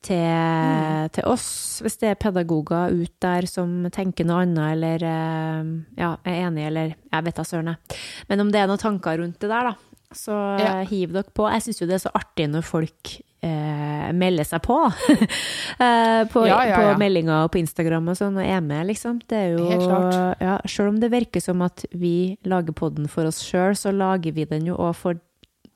[0.00, 5.72] til, til oss, hvis det er pedagoger ut der som tenker noe annet, eller eh,
[6.00, 7.98] ja, er enig, eller jeg vet da søren, jeg.
[8.30, 10.78] Men om det er noen tanker rundt det der, da, så Ja.
[10.88, 11.48] hiv dere på.
[11.52, 13.12] Jeg syns jo det er så artig når folk
[13.46, 14.76] eh, melder seg på.
[15.86, 16.96] eh, på, Ja, ja, på ja.
[17.00, 19.20] meldinger og på Instagram og sånn, og er med, liksom.
[19.30, 20.42] Det er jo Helt klart.
[20.42, 24.36] Ja, Selv om det virker som at vi lager podden for oss sjøl, så lager
[24.36, 25.20] vi den jo òg for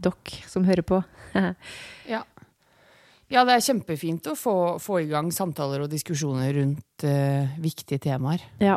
[0.05, 1.03] dere som hører på.
[2.05, 2.21] Ja.
[3.33, 7.99] ja, det er kjempefint å få, få i gang samtaler og diskusjoner rundt eh, viktige
[8.05, 8.45] temaer.
[8.63, 8.77] ja,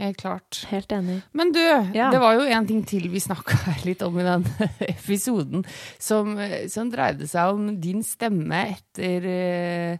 [0.00, 0.62] Helt klart.
[0.70, 1.18] helt enig.
[1.36, 1.60] Men du,
[1.94, 2.10] Ja.
[2.10, 4.46] det var jo en ting til vi snakka litt om i den
[4.80, 5.64] episoden,
[6.00, 6.34] som,
[6.72, 9.98] som dreide seg om din stemme etter eh,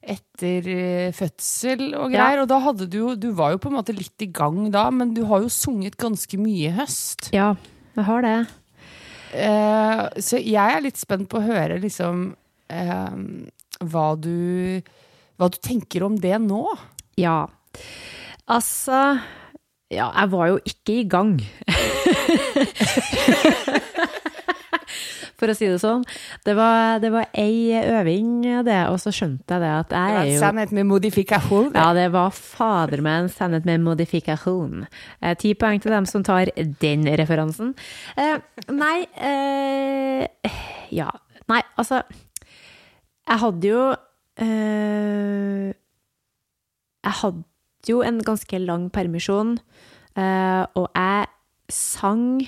[0.00, 2.22] etter eh, fødsel og Ja.
[2.30, 2.42] greier.
[2.44, 4.86] Og da hadde du jo Du var jo på en måte litt i gang da,
[4.90, 7.28] men du har jo sunget ganske mye i høst.
[7.36, 7.50] Ja,
[7.98, 8.36] jeg har det.
[9.34, 12.30] Eh, så jeg er litt spent på å høre liksom
[12.70, 13.18] eh,
[13.84, 14.80] hva du
[15.40, 16.64] Hva du tenker om det nå.
[17.20, 17.46] Ja.
[18.50, 19.20] Altså
[19.90, 21.32] Ja, jeg var jo ikke i gang.
[25.40, 26.02] For å si det sånn.
[26.44, 30.26] Det var, det var ei øving, det, og så skjønte jeg det at jeg er
[30.34, 31.70] jo Sannhet med modifikasjon.
[31.74, 34.84] Ja, det var fader meg en sannhet med modifikasjon.
[35.22, 36.52] Eh, Ti poeng til dem som tar
[36.84, 37.72] den referansen.
[38.20, 38.36] Eh,
[38.76, 40.28] nei eh,
[40.92, 41.08] Ja.
[41.50, 42.02] Nei, altså
[43.26, 43.80] Jeg hadde jo
[44.38, 45.70] eh,
[47.02, 47.42] Jeg hadde
[47.88, 49.56] jo en ganske lang permisjon,
[50.16, 51.30] eh, og jeg
[51.70, 52.40] sang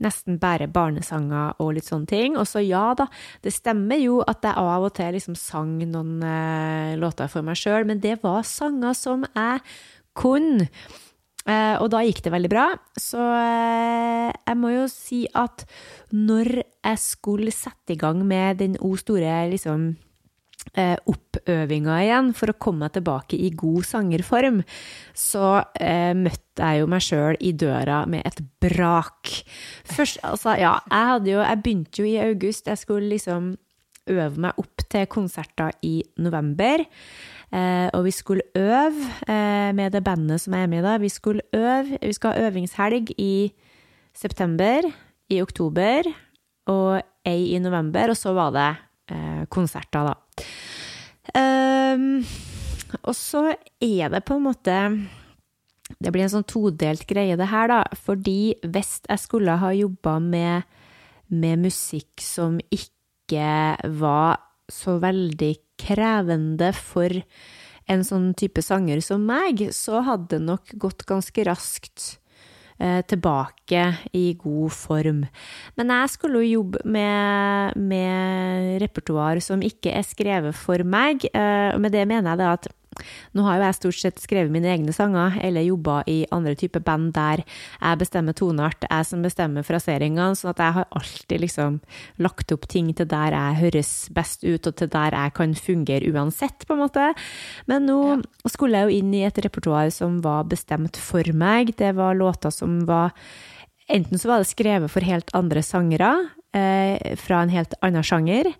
[0.00, 2.38] nesten bare barnesanger og litt sånne ting.
[2.40, 3.06] Og så ja da,
[3.44, 7.60] det stemmer jo at jeg av og til liksom sang noen eh, låter for meg
[7.60, 9.60] sjøl, men det var sanger som jeg
[10.16, 10.68] kunne.
[11.48, 12.66] Eh, og da gikk det veldig bra.
[13.00, 15.64] Så jeg må jo si at
[16.12, 19.92] når jeg skulle sette i gang med den o store liksom
[20.74, 20.96] eh,
[21.40, 24.60] oppøvinga igjen for å komme meg tilbake i god sangerform,
[25.16, 29.32] så eh, møtte jeg jo meg sjøl i døra med et brak.
[29.88, 32.68] Først, altså, ja, jeg hadde jo Jeg begynte jo i august.
[32.68, 33.54] Jeg skulle liksom
[34.10, 36.84] øve meg opp til konserter i november.
[37.50, 40.96] Eh, og vi skulle øve eh, med det bandet som jeg er med i da.
[41.02, 43.52] Vi skulle øve Vi skal ha øvingshelg i
[44.14, 44.86] september,
[45.30, 46.06] i oktober
[46.70, 48.70] og ei i november, og så var det
[49.10, 50.44] eh, konserter, da.
[51.36, 52.22] Ehm,
[53.02, 53.50] og så
[53.80, 54.76] er det på en måte
[56.00, 57.80] Det blir en sånn todelt greie, det her, da.
[57.98, 60.68] Fordi hvis jeg skulle ha jobba med,
[61.28, 64.38] med musikk som ikke var
[64.70, 65.50] så veldig
[65.82, 67.10] krevende for
[67.90, 72.19] en sånn type sanger som meg, så hadde det nok gått ganske raskt
[72.80, 73.84] tilbake
[74.16, 75.24] i god form.
[75.76, 81.26] Men jeg skulle jo jobbe med, med repertoar som ikke er skrevet for meg.
[81.34, 82.70] eh, Og med det mener jeg det at
[83.36, 86.82] nå har jo jeg stort sett skrevet mine egne sanger, eller jobba i andre typer
[86.84, 91.80] band der jeg bestemmer toneart, jeg som bestemmer fraseringa, sånn at jeg har alltid liksom
[92.22, 96.10] lagt opp ting til der jeg høres best ut, og til der jeg kan fungere
[96.10, 97.12] uansett, på en måte.
[97.70, 98.00] Men nå
[98.50, 101.74] skulle jeg jo inn i et repertoar som var bestemt for meg.
[101.78, 103.14] Det var låter som var
[103.90, 106.12] Enten så var det skrevet for helt andre sangere,
[106.54, 108.52] eh, fra en helt annen sjanger.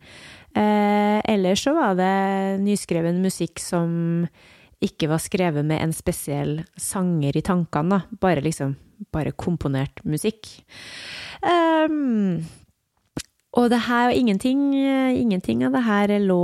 [0.57, 4.26] Eh, eller så var det nyskreven musikk som
[4.80, 8.20] ikke var skrevet med en spesiell sanger i tankene, da.
[8.22, 8.76] Bare liksom
[9.14, 10.44] Bare komponert musikk.
[11.40, 12.44] Um,
[13.57, 16.42] og det her, ingenting, ingenting av det her lå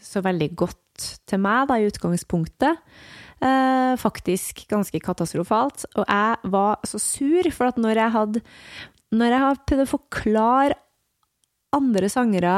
[0.00, 2.80] så veldig godt til meg, da, i utgangspunktet.
[3.44, 5.84] Eh, faktisk ganske katastrofalt.
[5.98, 8.40] Og jeg var så sur, for at når jeg hadde
[9.14, 10.76] Når jeg har prøvd å forklare
[11.76, 12.54] andre sangere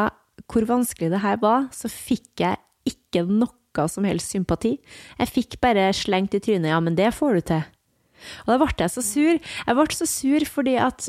[0.53, 3.53] hvor vanskelig det her var, så fikk jeg ikke noe
[3.93, 4.79] som helst sympati.
[5.19, 7.67] Jeg fikk bare slengt i trynet 'ja, men det får du til'.
[8.47, 9.39] Og da ble jeg så sur.
[9.67, 11.09] Jeg ble så sur fordi at,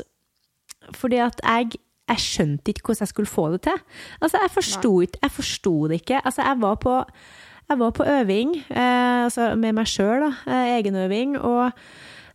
[0.92, 1.78] fordi at jeg
[2.08, 3.80] jeg skjønte ikke hvordan jeg skulle få det til.
[4.24, 6.20] Altså, jeg forsto ikke, jeg forsto det ikke.
[6.24, 6.94] Altså, jeg var på,
[7.68, 11.66] jeg var på øving, eh, altså med meg sjøl, da, eh, egenøving, og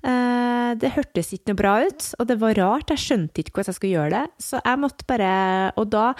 [0.06, 2.10] eh, det hørtes ikke noe bra ut.
[2.20, 4.45] Og det var rart, jeg skjønte ikke hvordan jeg skulle gjøre det.
[4.45, 5.34] Så jeg måtte bare
[5.82, 6.14] Og da,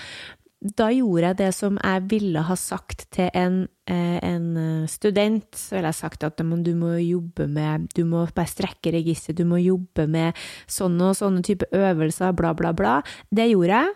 [0.64, 5.46] da gjorde jeg det som jeg ville ha sagt til en, eh, en student.
[5.52, 6.44] Så ville jeg sagt at du
[6.76, 10.34] må jobbe med Du må bare strekke registeret, du må jobbe med
[10.68, 13.02] sånne og sånne type øvelser, bla, bla, bla.
[13.30, 13.94] Det gjorde jeg.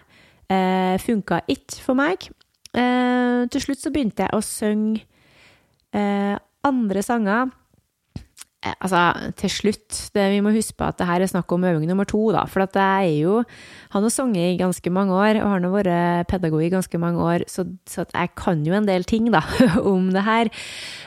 [0.49, 2.29] Eh, Funka ikke for meg.
[2.73, 5.03] Eh, til slutt så begynte jeg å synge
[5.95, 6.35] eh,
[6.67, 7.51] andre sanger.
[8.67, 11.63] Eh, altså, til slutt det, Vi må huske på at det her er snakk om
[11.63, 12.43] øving nummer to, da.
[12.49, 13.43] For at jeg er jo
[13.91, 17.19] Han har sunget i ganske mange år, og har nå vært pedagog i ganske mange
[17.23, 19.41] år, så, så at jeg kan jo en del ting, da,
[19.95, 20.49] om det her.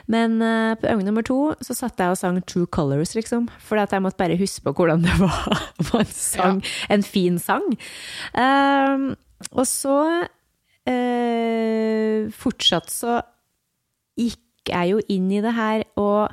[0.09, 3.49] Men uh, på øving nummer to så satt jeg og sang True Colors, liksom.
[3.59, 7.67] For at jeg måtte bare huske på hvordan det var, en sang, en fin sang.
[8.35, 9.17] Um,
[9.53, 9.99] og så
[10.89, 13.21] uh, fortsatt så
[14.19, 16.33] gikk jeg jo inn i det her og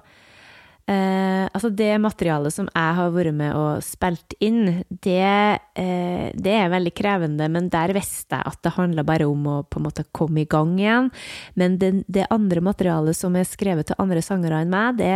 [0.87, 6.53] eh, Altså, det materialet som jeg har vært med og spilt inn, det, eh, det
[6.53, 9.87] er veldig krevende, men der visste jeg at det handla bare om å på en
[9.87, 11.09] måte komme i gang igjen.
[11.55, 15.13] Men det, det andre materialet som er skrevet til andre sangere enn meg, det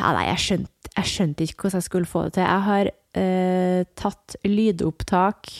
[0.00, 2.46] ja, nei, jeg skjønte, jeg skjønte ikke hvordan jeg skulle få det til.
[2.46, 5.50] Jeg har eh, tatt lydopptak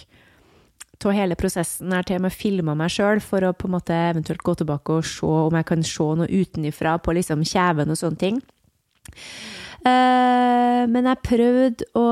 [1.07, 1.89] av hele prosessen.
[1.91, 4.57] Jeg har til og med filma meg sjøl for å på en måte eventuelt gå
[4.61, 8.43] tilbake og se om jeg kan se noe utenifra på liksom kjeven og sånne ting.
[9.81, 12.07] Eh, men jeg prøvde å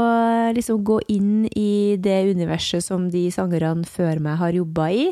[0.57, 5.11] liksom gå inn i det universet som de sangerne før meg har jobba i.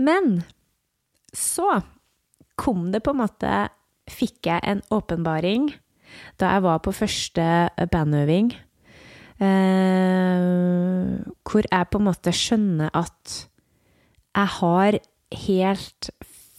[0.00, 0.40] Men
[1.36, 1.82] så
[2.60, 3.52] kom det på en måte
[4.10, 5.68] Fikk jeg en åpenbaring
[6.40, 7.44] da jeg var på første
[7.92, 8.48] bandøving.
[9.40, 11.16] Eh,
[11.48, 13.36] hvor jeg på en måte skjønner at
[14.36, 14.98] jeg har
[15.46, 16.10] helt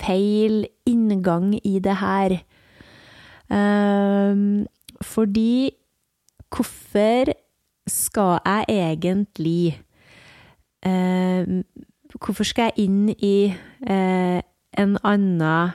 [0.01, 2.32] feil inngang i det her.
[3.53, 4.65] Eh,
[5.01, 5.71] fordi
[6.49, 7.34] hvorfor
[7.88, 9.82] skal jeg egentlig
[10.84, 11.63] eh,
[12.11, 13.53] Hvorfor skal jeg inn i
[13.88, 15.71] en annen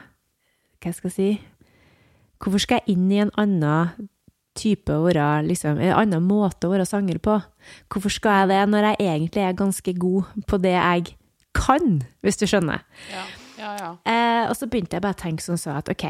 [0.81, 1.41] Hva skal jeg si
[2.37, 4.07] Hvorfor skal jeg inn i en annen
[4.57, 7.37] type å være liksom, En annen måte å være sanger på?
[7.93, 11.13] Hvorfor skal jeg det når jeg egentlig er ganske god på det jeg
[11.57, 12.85] kan, hvis du skjønner?
[13.11, 13.25] Ja,
[13.57, 13.91] ja, ja.
[14.05, 16.09] Eh, og så begynte jeg bare å tenke sånn så at ok,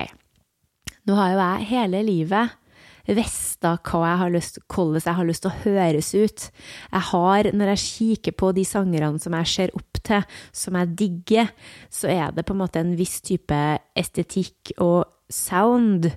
[1.07, 2.55] nå har jo jeg hele livet
[3.15, 6.47] visst hva jeg har lyst, hvordan jeg har lyst til å høres ut.
[6.91, 10.95] Jeg har, når jeg kikker på de sangerne som jeg ser opp til, som jeg
[10.99, 11.53] digger,
[11.93, 13.61] så er det på en måte en viss type
[13.97, 16.09] estetikk og sound.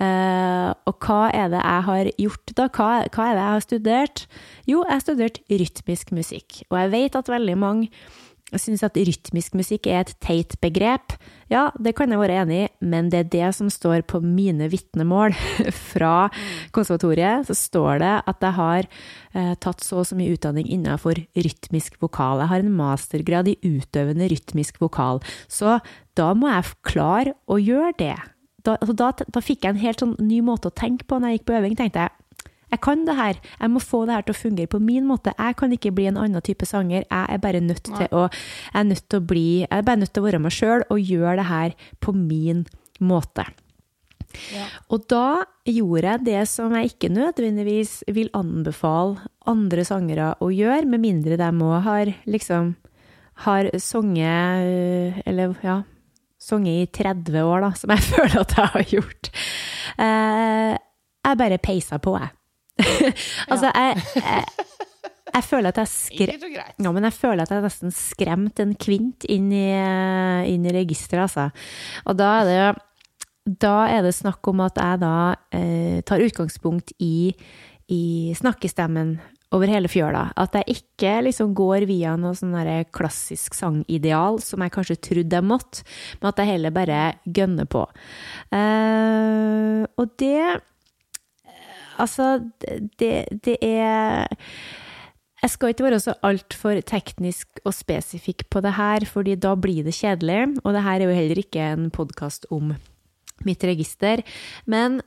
[0.00, 2.68] Uh, og hva er det jeg har gjort da?
[2.68, 4.24] Hva, hva er det jeg har studert?
[4.68, 6.62] Jo, jeg har studert rytmisk musikk.
[6.70, 7.92] Og jeg vet at veldig mange
[8.56, 11.16] syns at rytmisk musikk er et teit begrep.
[11.52, 14.70] Ja, det kan jeg være enig i, men det er det som står på mine
[14.72, 15.36] vitnemål
[15.90, 16.30] fra
[16.76, 17.48] konservatoriet.
[17.48, 22.00] Så står det at jeg har uh, tatt så og så mye utdanning innenfor rytmisk
[22.04, 22.44] vokal.
[22.44, 25.20] Jeg har en mastergrad i utøvende rytmisk vokal.
[25.50, 25.78] Så
[26.16, 28.16] da må jeg klare å gjøre det.
[28.68, 31.32] Da, altså da, da fikk jeg en helt sånn ny måte å tenke på når
[31.32, 31.76] jeg gikk på øving.
[31.78, 34.80] tenkte jeg, jeg kan det her, jeg må få det her til å fungere på
[34.84, 35.32] min måte.
[35.38, 37.06] Jeg kan ikke bli en annen type sanger.
[37.06, 40.02] Jeg er bare nødt til å, jeg er nødt til å bli, jeg er bare
[40.02, 42.66] nødt til å være meg sjøl og gjøre det her på min
[43.00, 43.46] måte.
[44.52, 44.66] Ja.
[44.92, 50.84] Og da gjorde jeg det som jeg ikke nødvendigvis vil anbefale andre sangere å gjøre,
[50.84, 52.74] med mindre de òg har liksom
[53.46, 55.82] har sunget Eller ja,
[56.48, 59.30] sunget i 30 år, da, som jeg føler at jeg har gjort.
[60.06, 60.74] Eh,
[61.28, 62.34] jeg bare peisa på, jeg.
[63.50, 64.66] altså, jeg, jeg,
[65.34, 66.36] jeg føler at jeg skre...
[66.78, 69.66] Ja, men jeg føler at jeg nesten skremte en kvint inn i,
[70.48, 71.48] inn i registeret, altså.
[72.08, 72.60] Og da er det
[73.48, 75.14] da er det snakk om at jeg da
[75.56, 77.32] eh, tar utgangspunkt i,
[77.88, 79.16] i snakkestemmen
[79.56, 80.28] over hele fjøla.
[80.36, 82.56] At jeg ikke liksom går via noe sånn
[82.94, 85.86] klassisk sangideal som jeg kanskje trodde jeg måtte,
[86.20, 87.86] men at jeg heller bare gønner på.
[88.52, 90.60] Uh, og det
[91.98, 92.38] Altså,
[93.00, 94.28] det, det er
[95.42, 99.86] jeg skal ikke være så altfor teknisk og spesifikk på det her, fordi da blir
[99.86, 100.58] det kjedelig.
[100.64, 102.72] Og det her er jo heller ikke en podkast om
[103.46, 104.24] mitt register.
[104.66, 104.98] Men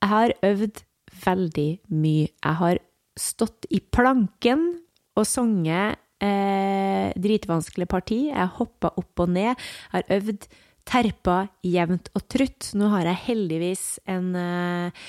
[0.00, 0.82] jeg har øvd
[1.24, 2.28] veldig mye.
[2.32, 2.80] Jeg har
[3.18, 4.70] stått i planken
[5.18, 8.20] og sunget eh, dritvanskelige parti.
[8.30, 9.68] Jeg hoppa opp og ned.
[9.92, 10.48] Har øvd
[10.88, 12.72] terpa jevnt og trutt.
[12.78, 15.06] Nå har jeg heldigvis en eh,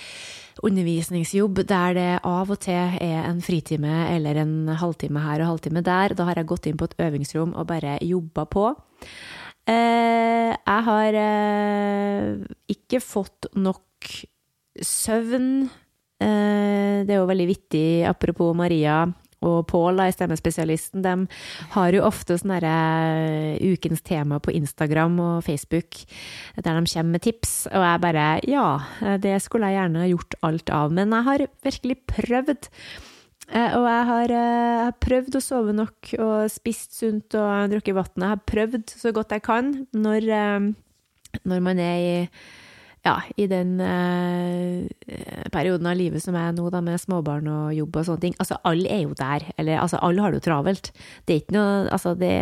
[0.65, 5.83] undervisningsjobb der det av og til er en fritime eller en halvtime her og halvtime
[5.85, 6.15] der.
[6.17, 8.71] Da har jeg gått inn på et øvingsrom og bare jobba på.
[9.69, 12.41] Eh, jeg har eh,
[12.75, 14.11] ikke fått nok
[14.81, 15.69] søvn.
[16.19, 19.05] Eh, det er jo veldig vittig, apropos Maria
[19.39, 21.13] og Pål, Stemmespesialisten, de
[21.71, 22.73] har jo ofte sånne
[23.63, 26.01] ukens tema på Instagram og Facebook
[26.59, 28.65] der de kommer med tips, og jeg bare Ja,
[29.23, 32.67] det skulle jeg gjerne gjort alt av, men jeg har virkelig prøvd.
[33.49, 37.71] Eh, Og jeg har, eh, jeg har prøvd å sove nok og spist sunt og
[37.71, 38.13] drukket vann.
[38.15, 40.73] Jeg har prøvd så godt jeg kan når, eh,
[41.45, 42.29] når man er i
[43.05, 44.87] ja, i den eh,
[45.53, 48.35] perioden av livet som er nå, da, med småbarn og jobb og sånne ting.
[48.43, 49.45] Altså, alle er jo der.
[49.55, 50.91] Eller, altså, alle har det jo travelt.
[51.25, 52.33] Det er ikke noe Altså, det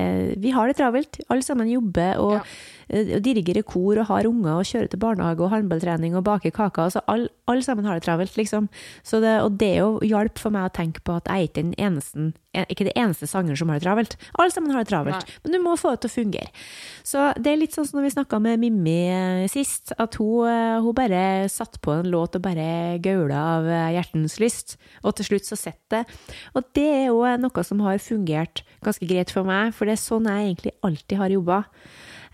[0.42, 1.22] Vi har det travelt.
[1.30, 2.44] Alle sammen jobber og Ja.
[2.90, 6.56] Eh, og dirigerer kor og har unger og kjører til barnehage og håndballtrening og baker
[6.56, 6.90] kaker.
[6.90, 8.68] Altså, alle all sammen har det travelt, liksom.
[9.08, 11.48] Så det, og det er jo hjalp for meg å tenke på at jeg er
[11.48, 12.26] ikke den eneste,
[12.68, 14.18] ikke det eneste sangeren som har det travelt.
[14.36, 15.38] Alle sammen har det travelt, Nei.
[15.46, 16.66] men du må få det til å fungere.
[17.08, 20.50] Så det er litt sånn som når vi snakka med Mimmi eh, sist, at hun,
[20.52, 21.22] eh, hun bare
[21.52, 26.02] satt på en låt og bare gaula av hjertens lyst, og til slutt så sitter
[26.02, 26.04] det.
[26.58, 30.04] Og det er jo noe som har fungert ganske greit for meg, for det er
[30.04, 31.64] sånn jeg egentlig alltid har jobba.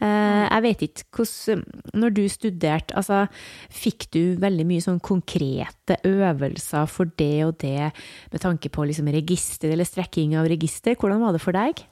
[0.01, 1.63] Eh, Jeg vet ikke hvordan
[1.93, 3.27] Når du studerte, altså
[3.69, 7.91] Fikk du veldig mye sånn konkrete øvelser for det og det
[8.31, 10.95] med tanke på liksom register eller strekking av register?
[10.95, 11.83] Hvordan var det for deg?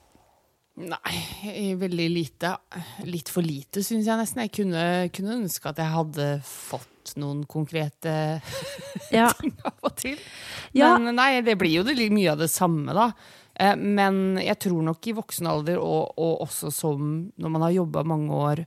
[0.81, 2.53] Nei, veldig lite.
[3.05, 4.41] Litt for lite, syns jeg nesten.
[4.45, 8.13] Jeg kunne, kunne ønske at jeg hadde fått noen konkrete
[9.11, 9.27] Ja.
[9.41, 10.17] ting av og til.
[10.77, 10.95] Ja.
[10.97, 13.09] Men nei, det blir jo det, mye av det samme, da.
[13.59, 17.75] Eh, Men jeg tror nok i voksen alder, og, og også som når man har
[17.81, 18.63] jobba mange år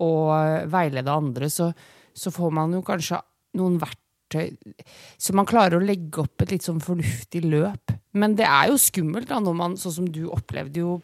[0.00, 1.72] og veileda andre, så,
[2.16, 3.20] så får man jo kanskje
[3.58, 7.90] noen verktøy så man klarer å legge opp et litt sånn fornuftig løp.
[8.14, 10.98] Men det er jo skummelt, da, når man, sånn som du opplevde jo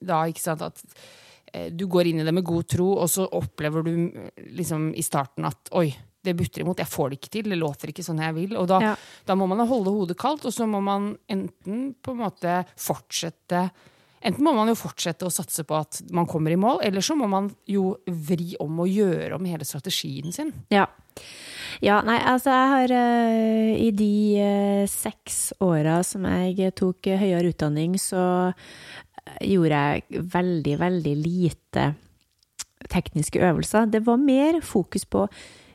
[0.00, 0.80] da, ikke sant, at
[1.52, 4.90] eh, du går inn i det med god tro, og så opplever du eh, liksom
[4.96, 5.90] i starten at oi,
[6.24, 8.56] det butter imot, jeg får det ikke til, det låter ikke sånn jeg vil.
[8.60, 8.96] Og da, Ja.
[9.26, 13.70] da må man holde hodet kaldt, og så må man enten på en måte fortsette
[14.20, 17.14] Enten må man jo fortsette å satse på at man kommer i mål, eller så
[17.16, 20.52] må man jo vri om og gjøre om hele strategien sin.
[20.68, 20.84] Ja.
[21.80, 27.16] Ja, nei, altså jeg har uh, I de uh, seks åra som jeg tok uh,
[27.16, 28.52] høyere utdanning, så
[29.40, 31.88] gjorde jeg veldig, veldig lite
[32.90, 33.88] tekniske øvelser.
[33.88, 35.26] Det var mer fokus på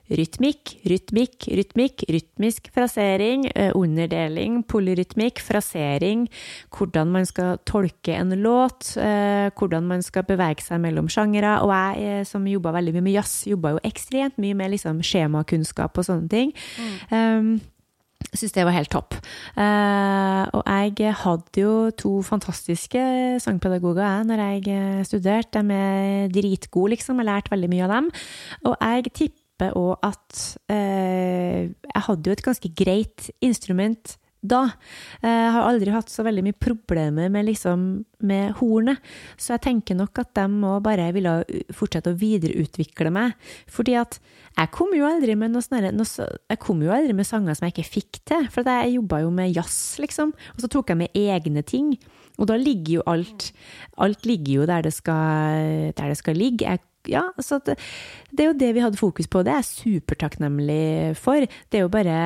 [0.09, 6.27] rytmikk, rytmikk, rytmikk, rytmisk frasering, eh, underdeling, polyrytmikk, frasering,
[6.69, 11.61] hvordan man skal tolke en låt, eh, hvordan man skal bevege seg mellom sjangere.
[11.63, 15.01] Og jeg eh, som jobba veldig mye med jazz, jobba jo ekstremt mye med liksom
[15.01, 16.53] skjemakunnskap og sånne ting.
[17.11, 17.61] Um,
[18.35, 19.13] Syns det var helt topp.
[19.55, 22.99] Uh, og jeg hadde jo to fantastiske
[23.39, 25.61] sangpedagoger jeg, når jeg studerte.
[25.61, 27.21] De er dritgode, liksom.
[27.21, 28.09] Jeg har lært veldig mye av dem.
[28.65, 34.75] Og jeg tipper òg at eh, jeg hadde jo et ganske greit instrument da.
[35.23, 38.99] Eh, Jeg har aldri hatt så veldig mye problemer med, liksom, med hornet,
[39.41, 41.33] så jeg tenker nok at de òg bare ville
[41.73, 43.33] fortsette å videreutvikle meg.
[43.71, 44.19] Fordi at
[44.55, 47.65] jeg kom jo aldri med noe sånne, noe, jeg kom jo aldri med sanger som
[47.65, 51.01] jeg ikke fikk til, for jeg jobba jo med jazz, liksom, og så tok jeg
[51.01, 51.95] med egne ting.
[52.37, 53.53] Og da ligger jo alt
[54.03, 56.67] Alt ligger jo der det skal, der det skal ligge.
[56.67, 56.81] Jeg
[57.11, 57.77] ja, så det,
[58.31, 59.43] det er jo det vi hadde fokus på.
[59.45, 61.45] Det er jeg supertakknemlig for.
[61.69, 62.19] Det er jo bare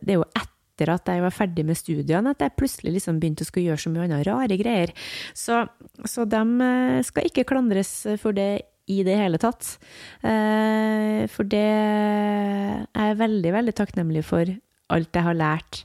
[0.00, 3.44] Det er jo etter at jeg var ferdig med studiene, at jeg plutselig liksom begynte
[3.44, 4.90] å skulle gjøre så mye annet rare greier.
[5.38, 5.60] Så,
[6.02, 9.78] så de eh, skal ikke klandres for det i det hele tatt.
[10.20, 14.50] Eh, For det jeg er veldig, veldig takknemlig for
[14.92, 15.84] alt jeg har lært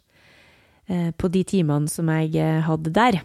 [0.90, 3.22] eh, på de timene som jeg hadde der.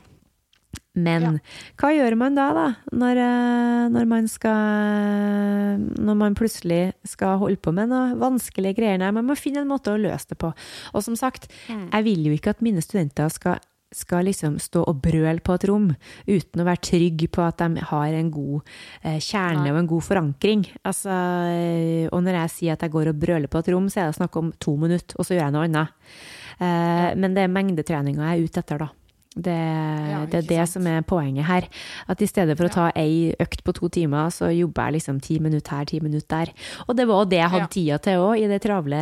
[0.94, 1.40] Men
[1.80, 2.66] hva gjør man da, da?
[2.94, 9.00] Når, eh, når man skal Når man plutselig skal holde på med noe vanskelige greier?
[9.02, 10.52] Nei, man må finne en måte å løse det på.
[10.94, 13.58] Og som sagt, jeg vil jo ikke at mine studenter skal
[13.94, 15.88] skal liksom stå og brøle på et rom
[16.26, 18.72] uten å være trygg på at de har en god
[19.02, 20.64] eh, kjerne og en god forankring.
[20.82, 21.14] Altså,
[21.54, 24.10] eh, og når jeg sier at jeg går og brøler på et rom, så er
[24.10, 26.12] det snakk om to minutter, og så gjør jeg noe annet.
[26.58, 28.90] Eh, men det er mengdetreninga jeg er ute etter, da.
[29.34, 30.72] Det, det er det sant.
[30.76, 31.64] som er poenget her.
[32.08, 35.20] At i stedet for å ta ei økt på to timer, så jobber jeg liksom
[35.20, 36.52] ti minutter her, ti minutter der.
[36.88, 37.66] Og det var det jeg hadde Ja.
[37.66, 39.00] tida til òg, i det travle,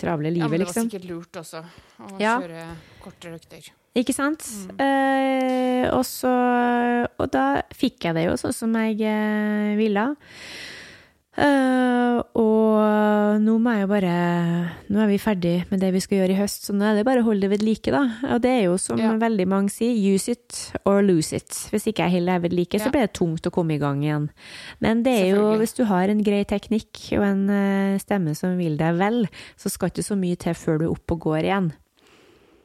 [0.00, 0.88] travle Ja, men det var liksom.
[0.90, 1.60] sikkert lurt også
[2.00, 2.38] å Ja.
[2.40, 2.64] kjøre
[3.02, 3.70] kortere økter.
[3.96, 4.40] Ikke sant?
[4.78, 6.30] Eh, og så
[7.18, 10.16] Og da fikk jeg det jo sånn som jeg eh, ville.
[11.38, 14.14] Eh, og nå må jeg jo bare
[14.90, 17.04] Nå er vi ferdig med det vi skal gjøre i høst, så nå er det
[17.06, 18.02] bare å holde det ved like, da.
[18.34, 19.12] Og det er jo som Ja.
[19.14, 21.48] veldig mange sier, use it or lose it.
[21.70, 24.02] Hvis ikke jeg holder det ved like, så blir det tungt å komme i gang
[24.02, 24.28] igjen.
[24.80, 28.58] Men det er jo, hvis du har en grei teknikk og en eh, stemme som
[28.58, 29.22] vil deg vel,
[29.56, 31.72] så skal ikke så mye til før du er oppe og går igjen.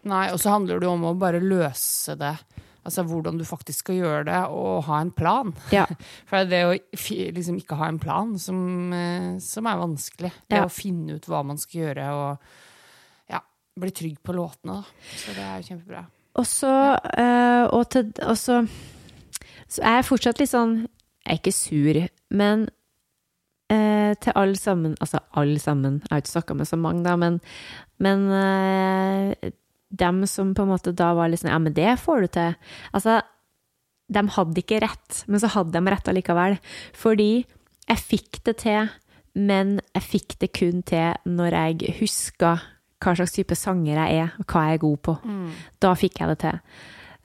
[0.06, 2.36] Nei, og så handler det jo om å bare løse det.
[2.86, 5.50] Altså hvordan du faktisk skal gjøre det, og ha en plan.
[5.74, 5.88] Ja.
[6.30, 6.76] For det er å
[7.34, 10.32] liksom ikke ha en plan som, eh, som er vanskelig.
[10.48, 10.66] Det Ja.
[10.68, 13.40] å finne ut hva man skal gjøre, og ja,
[13.82, 15.10] bli trygg på låtene, da.
[15.18, 16.06] Så det er kjempebra.
[16.36, 16.72] Og så,
[17.18, 18.62] eh, og til, og så,
[19.72, 20.78] så er jeg fortsatt litt sånn,
[21.26, 22.02] jeg er ikke sur,
[22.38, 22.68] men
[23.72, 27.16] øh, til alle sammen, altså alle sammen, jeg har ikke snakket med så mange da,
[27.18, 27.40] men,
[27.98, 29.52] men eh,
[30.00, 32.60] dem som på en måte da var litt sånn, ja, men det får du til.
[32.96, 33.20] Altså,
[34.12, 36.60] de hadde ikke rett, men så hadde de rett allikevel.
[36.98, 37.32] Fordi
[37.86, 38.92] jeg fikk det til,
[39.36, 42.58] men jeg fikk det kun til når jeg huska
[43.04, 45.18] hva slags type sanger jeg er, og hva jeg er god på.
[45.84, 46.62] Da fikk jeg det til.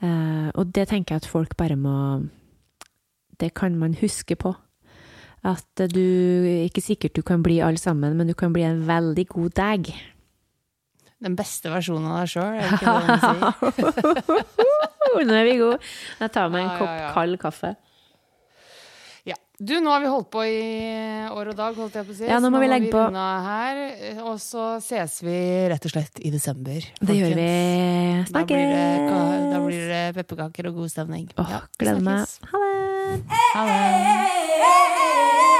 [0.01, 2.25] Uh, og det tenker jeg at folk bare må
[3.37, 4.55] Det kan man huske på.
[5.45, 6.01] At du
[6.65, 9.93] Ikke sikkert du kan bli alle sammen, men du kan bli en veldig god deg.
[11.21, 15.25] Den beste versjonen av deg sjøl, er det ikke det man sier?
[15.29, 15.79] Nå er vi gode.
[16.23, 17.11] Jeg tar meg en Ja, ja, kopp ja.
[17.17, 17.73] kald kaffe.
[19.29, 19.37] Ja.
[19.61, 20.63] Du, nå har vi holdt på i
[21.29, 22.25] år og dag, holdt jeg på å si.
[22.31, 23.03] Ja, nå må vi legge på.
[23.05, 23.83] runde her,
[24.25, 25.37] og så ses vi
[25.69, 26.81] rett og slett i desember.
[27.05, 27.49] Det gjør vi.
[28.33, 29.13] Snakkes!
[29.53, 31.29] Da blir det pepperkaker og god stemning.
[31.37, 32.25] Åh, Ja, gleder meg.
[32.49, 33.43] Ha det!
[33.53, 35.60] Ha det.